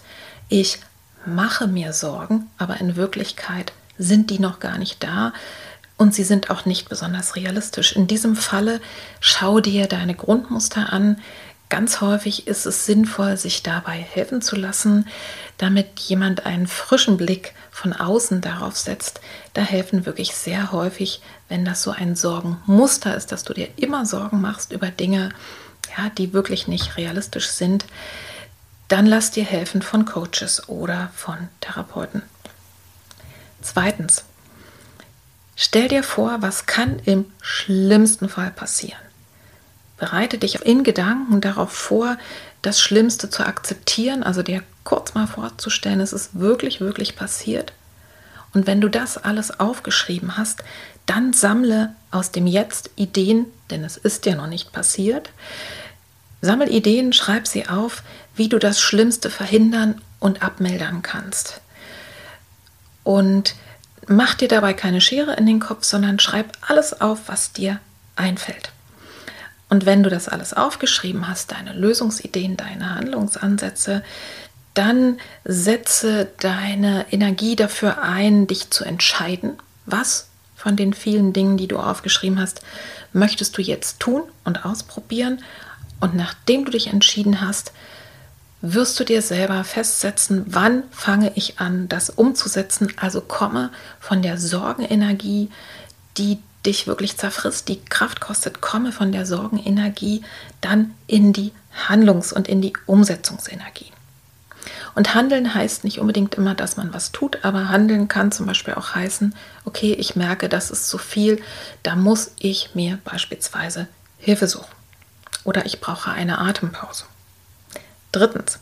[0.52, 0.80] ich
[1.26, 5.34] mache mir Sorgen, aber in Wirklichkeit sind die noch gar nicht da
[5.98, 7.96] und sie sind auch nicht besonders realistisch.
[7.96, 8.82] In diesem Falle
[9.22, 11.20] schau dir deine Grundmuster an.
[11.70, 15.08] Ganz häufig ist es sinnvoll, sich dabei helfen zu lassen,
[15.58, 19.22] damit jemand einen frischen Blick von außen darauf setzt.
[19.54, 24.06] Da helfen wirklich sehr häufig, wenn das so ein Sorgenmuster ist, dass du dir immer
[24.06, 25.30] Sorgen machst über Dinge,
[25.98, 27.86] ja, die wirklich nicht realistisch sind,
[28.92, 32.24] dann lass dir helfen von Coaches oder von Therapeuten.
[33.62, 34.24] Zweitens,
[35.64, 39.00] Stell dir vor, was kann im schlimmsten Fall passieren.
[39.96, 42.18] Bereite dich in Gedanken darauf vor,
[42.64, 47.74] das Schlimmste zu akzeptieren, also dir kurz mal vorzustellen, es ist wirklich, wirklich passiert.
[48.56, 50.64] Und wenn du das alles aufgeschrieben hast,
[51.06, 55.30] dann sammle aus dem Jetzt Ideen, denn es ist ja noch nicht passiert.
[56.42, 58.02] Sammel Ideen, schreib sie auf,
[58.36, 61.62] wie du das Schlimmste verhindern und abmildern kannst.
[63.04, 63.56] Und
[64.08, 67.80] Mach dir dabei keine Schere in den Kopf, sondern schreib alles auf, was dir
[68.16, 68.72] einfällt.
[69.70, 74.04] Und wenn du das alles aufgeschrieben hast, deine Lösungsideen, deine Handlungsansätze,
[74.74, 79.54] dann setze deine Energie dafür ein, dich zu entscheiden,
[79.86, 82.62] was von den vielen Dingen, die du aufgeschrieben hast,
[83.14, 85.42] möchtest du jetzt tun und ausprobieren.
[86.00, 87.72] Und nachdem du dich entschieden hast,
[88.62, 92.94] wirst du dir selber festsetzen, wann fange ich an, das umzusetzen.
[92.98, 95.50] Also komme von der Sorgenenergie,
[96.18, 100.22] die dich wirklich zerfrisst, die Kraft kostet, komme von der Sorgenenergie
[100.62, 101.52] dann in die
[101.88, 103.92] Handlungs- und in die Umsetzungsenergie.
[104.94, 108.74] Und handeln heißt nicht unbedingt immer, dass man was tut, aber handeln kann zum Beispiel
[108.76, 109.34] auch heißen,
[109.66, 111.42] okay, ich merke, das ist zu viel,
[111.82, 113.88] da muss ich mir beispielsweise
[114.18, 114.70] Hilfe suchen.
[115.44, 117.06] Oder ich brauche eine Atempause.
[118.12, 118.60] Drittens,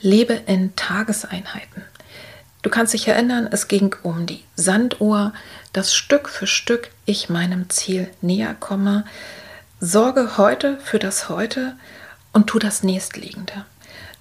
[0.00, 1.84] lebe in Tageseinheiten.
[2.62, 5.32] Du kannst dich erinnern, es ging um die Sanduhr,
[5.72, 9.04] dass Stück für Stück ich meinem Ziel näher komme.
[9.80, 11.76] Sorge heute für das Heute
[12.32, 13.64] und tu das Nächstliegende.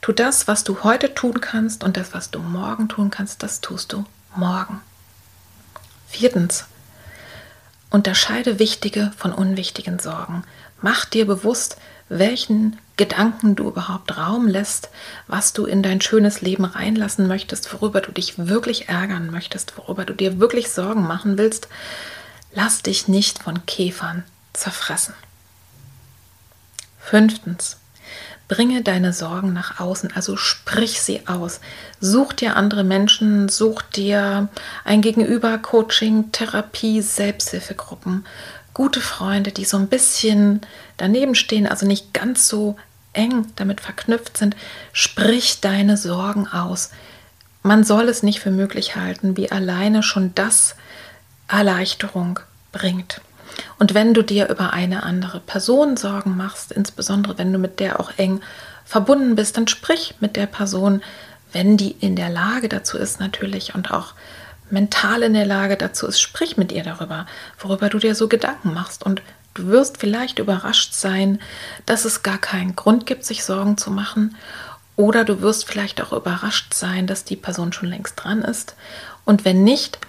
[0.02, 3.62] Tu das, was du heute tun kannst und das, was du morgen tun kannst, das
[3.62, 4.82] tust du morgen.
[6.08, 6.66] Viertens,
[7.90, 10.44] unterscheide wichtige von unwichtigen Sorgen.
[10.82, 11.78] Mach dir bewusst,
[12.08, 14.90] welchen Gedanken du überhaupt Raum lässt,
[15.28, 20.04] was du in dein schönes Leben reinlassen möchtest, worüber du dich wirklich ärgern möchtest, worüber
[20.04, 21.68] du dir wirklich Sorgen machen willst.
[22.54, 24.24] Lass dich nicht von Käfern
[24.54, 25.14] zerfressen.
[27.00, 27.78] Fünftens,
[28.48, 31.60] Bringe deine Sorgen nach außen, also sprich sie aus.
[32.00, 34.48] Such dir andere Menschen, such dir
[34.86, 38.26] ein Gegenüber, Coaching, Therapie, Selbsthilfegruppen,
[38.74, 40.62] gute Freunde, die so ein bisschen
[40.96, 42.78] daneben stehen, also nicht ganz so
[43.18, 44.56] eng damit verknüpft sind.
[44.94, 46.92] Sprich deine Sorgen aus.
[47.64, 50.76] Man soll es nicht für möglich halten, wie alleine schon das
[51.48, 52.40] Erleichterung
[52.72, 53.22] bringt.
[53.80, 58.00] Und wenn du dir über eine andere Person Sorgen machst, insbesondere wenn du mit der
[58.00, 58.42] auch eng
[58.86, 61.02] verbunden bist, dann sprich mit der Person,
[61.52, 64.14] wenn die in der Lage dazu ist natürlich und auch
[64.70, 67.26] mental in der Lage dazu ist, sprich mit ihr darüber,
[67.58, 69.04] worüber du dir so Gedanken machst.
[69.04, 69.22] Und
[69.58, 71.40] du wirst vielleicht überrascht sein,
[71.86, 74.36] dass es gar keinen Grund gibt, sich Sorgen zu machen.
[74.96, 78.76] Oder du wirst vielleicht auch überrascht sein, dass die Person schon längst dran ist.
[79.26, 80.00] Und wenn nicht,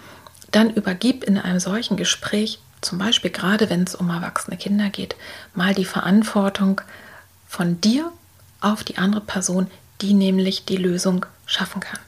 [0.50, 5.16] dann übergib in einem solchen Gespräch zum Beispiel gerade wenn es um erwachsene Kinder geht,
[5.54, 6.80] mal die Verantwortung
[7.48, 8.12] von dir
[8.60, 9.68] auf die andere Person,
[10.00, 11.98] die nämlich die Lösung schaffen kann.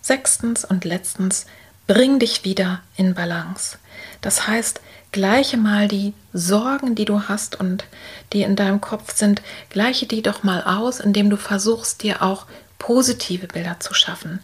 [0.00, 1.46] Sechstens und letztens,
[1.86, 3.78] bring dich wieder in Balance.
[4.20, 4.80] Das heißt,
[5.12, 7.84] gleiche mal die Sorgen, die du hast und
[8.32, 12.46] die in deinem Kopf sind, gleiche die doch mal aus, indem du versuchst, dir auch
[12.78, 14.40] positive Bilder zu schaffen.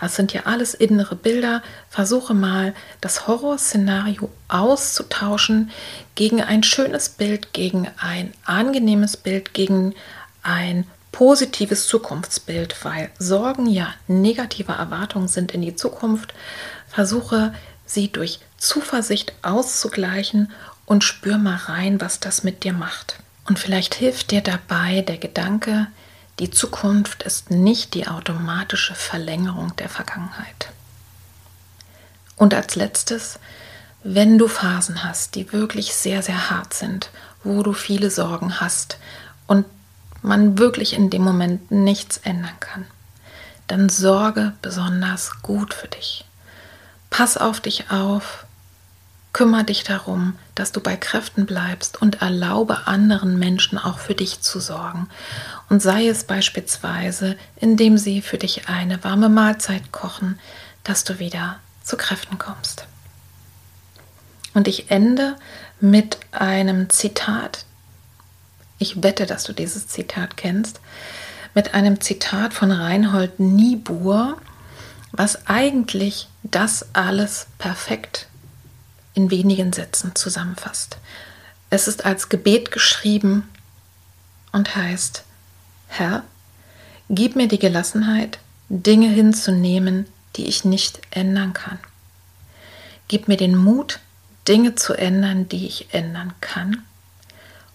[0.00, 1.62] Das sind ja alles innere Bilder.
[1.88, 5.70] Versuche mal, das Horrorszenario auszutauschen
[6.14, 9.94] gegen ein schönes Bild, gegen ein angenehmes Bild, gegen
[10.42, 16.32] ein positives Zukunftsbild, weil Sorgen ja negative Erwartungen sind in die Zukunft.
[16.88, 17.54] Versuche
[17.88, 20.52] sie durch Zuversicht auszugleichen
[20.86, 23.18] und spür mal rein, was das mit dir macht.
[23.46, 25.88] Und vielleicht hilft dir dabei der Gedanke,
[26.38, 30.70] die Zukunft ist nicht die automatische Verlängerung der Vergangenheit.
[32.36, 33.40] Und als letztes,
[34.04, 37.10] wenn du Phasen hast, die wirklich sehr, sehr hart sind,
[37.42, 38.98] wo du viele Sorgen hast
[39.46, 39.66] und
[40.22, 42.86] man wirklich in dem Moment nichts ändern kann,
[43.66, 46.24] dann sorge besonders gut für dich.
[47.18, 48.46] Pass auf dich auf,
[49.32, 54.40] kümmere dich darum, dass du bei Kräften bleibst und erlaube anderen Menschen auch für dich
[54.40, 55.08] zu sorgen.
[55.68, 60.38] Und sei es beispielsweise, indem sie für dich eine warme Mahlzeit kochen,
[60.84, 62.86] dass du wieder zu Kräften kommst.
[64.54, 65.34] Und ich ende
[65.80, 67.64] mit einem Zitat.
[68.78, 70.78] Ich wette, dass du dieses Zitat kennst.
[71.52, 74.40] Mit einem Zitat von Reinhold Niebuhr,
[75.18, 78.28] was eigentlich das alles perfekt
[79.14, 80.96] in wenigen Sätzen zusammenfasst.
[81.70, 83.48] Es ist als Gebet geschrieben
[84.52, 85.24] und heißt,
[85.88, 86.22] Herr,
[87.10, 88.38] gib mir die Gelassenheit,
[88.68, 90.06] Dinge hinzunehmen,
[90.36, 91.80] die ich nicht ändern kann.
[93.08, 93.98] Gib mir den Mut,
[94.46, 96.84] Dinge zu ändern, die ich ändern kann.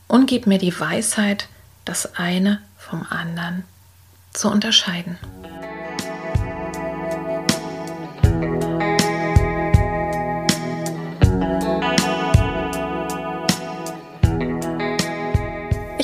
[0.08, 1.50] Und gib mir die Weisheit,
[1.84, 3.66] das eine vom anderen
[4.32, 5.18] zu unterscheiden.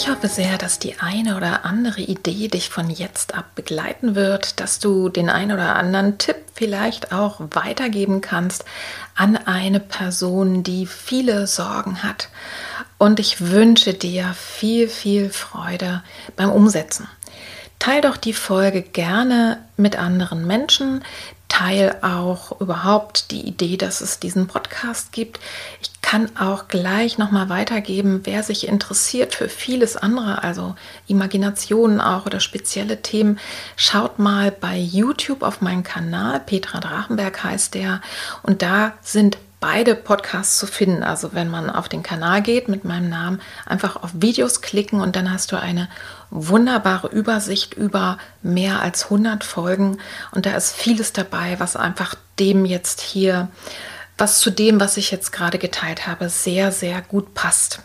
[0.01, 4.61] Ich hoffe sehr, dass die eine oder andere Idee dich von jetzt ab begleiten wird,
[4.61, 8.63] dass du den ein oder anderen Tipp vielleicht auch weitergeben kannst
[9.15, 12.29] an eine Person, die viele Sorgen hat
[12.97, 16.01] und ich wünsche dir viel, viel Freude
[16.37, 17.09] beim Umsetzen.
[17.79, 21.03] Teil doch die Folge gerne mit anderen Menschen.
[21.49, 25.39] Teil auch überhaupt die Idee, dass es diesen Podcast gibt.
[25.81, 30.75] Ich kann auch gleich nochmal weitergeben, wer sich interessiert für vieles andere, also
[31.07, 33.39] Imaginationen auch oder spezielle Themen.
[33.75, 36.39] Schaut mal bei YouTube auf meinen Kanal.
[36.39, 38.01] Petra Drachenberg heißt der.
[38.43, 41.03] Und da sind beide Podcasts zu finden.
[41.03, 45.15] Also wenn man auf den Kanal geht mit meinem Namen, einfach auf Videos klicken und
[45.15, 45.89] dann hast du eine
[46.31, 49.97] wunderbare Übersicht über mehr als 100 Folgen
[50.31, 53.49] und da ist vieles dabei, was einfach dem jetzt hier,
[54.17, 57.81] was zu dem, was ich jetzt gerade geteilt habe, sehr, sehr gut passt.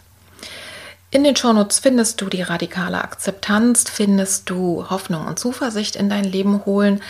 [1.14, 6.24] In den Shownotes findest du die radikale Akzeptanz, findest du Hoffnung und Zuversicht in dein
[6.24, 7.00] Leben holen.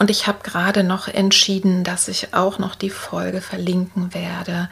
[0.00, 4.68] Und ich habe gerade noch entschieden, dass ich auch noch die Folge verlinken werde,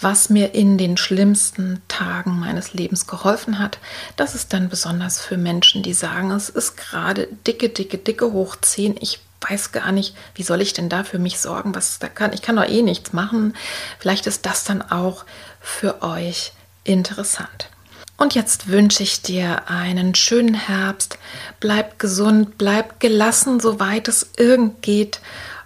[0.00, 3.78] was mir in den schlimmsten Tagen meines Lebens geholfen hat.
[4.16, 8.56] Das ist dann besonders für Menschen, die sagen, es ist gerade dicke, dicke, dicke hoch
[8.60, 8.96] 10.
[9.00, 11.74] Ich weiß gar nicht, wie soll ich denn da für mich sorgen?
[11.74, 12.32] Was da kann?
[12.32, 13.54] Ich kann doch eh nichts machen.
[13.98, 15.24] Vielleicht ist das dann auch
[15.60, 16.52] für euch
[16.84, 17.68] interessant.
[18.16, 21.18] Und jetzt wünsche ich dir einen schönen Herbst.
[21.58, 25.20] Bleib gesund, bleib gelassen, soweit es irgend geht.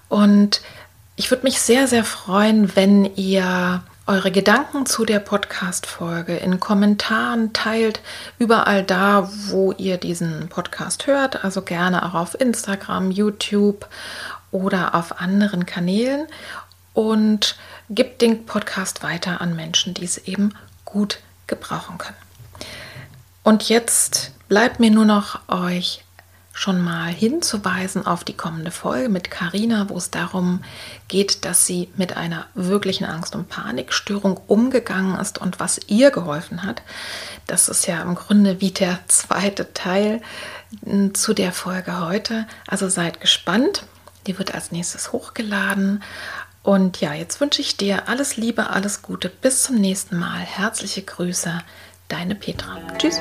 [0.09, 0.61] Und
[1.17, 7.55] ich würde mich sehr, sehr freuen, wenn ihr eure Gedanken zu der Podcast-Folge in Kommentaren
[7.55, 8.01] teilt,
[8.39, 13.89] überall da, wo ihr diesen Podcast hört, also gerne auch auf Instagram, YouTube
[14.51, 16.27] oder auf anderen Kanälen
[16.93, 17.57] und
[17.89, 22.17] gibt den Podcast weiter an Menschen, die es eben gut gebrauchen können.
[23.43, 26.04] Und jetzt bleibt mir nur noch euch
[26.55, 30.63] schon mal hinzuweisen auf die kommende Folge mit Karina, wo es darum
[31.09, 36.63] geht, dass sie mit einer wirklichen Angst- und Panikstörung umgegangen ist und was ihr geholfen
[36.63, 36.83] hat.
[37.47, 40.23] Das ist ja im Grunde wie der zweite Teil
[40.85, 42.47] hm, zu der Folge heute.
[42.67, 43.85] Also seid gespannt.
[44.27, 46.03] Die wird als nächstes hochgeladen.
[46.63, 49.29] Und ja, jetzt wünsche ich dir alles Liebe, alles Gute.
[49.29, 50.39] Bis zum nächsten Mal.
[50.39, 51.63] Herzliche Grüße,
[52.09, 52.79] Deine Petra.
[52.99, 53.21] Tschüss.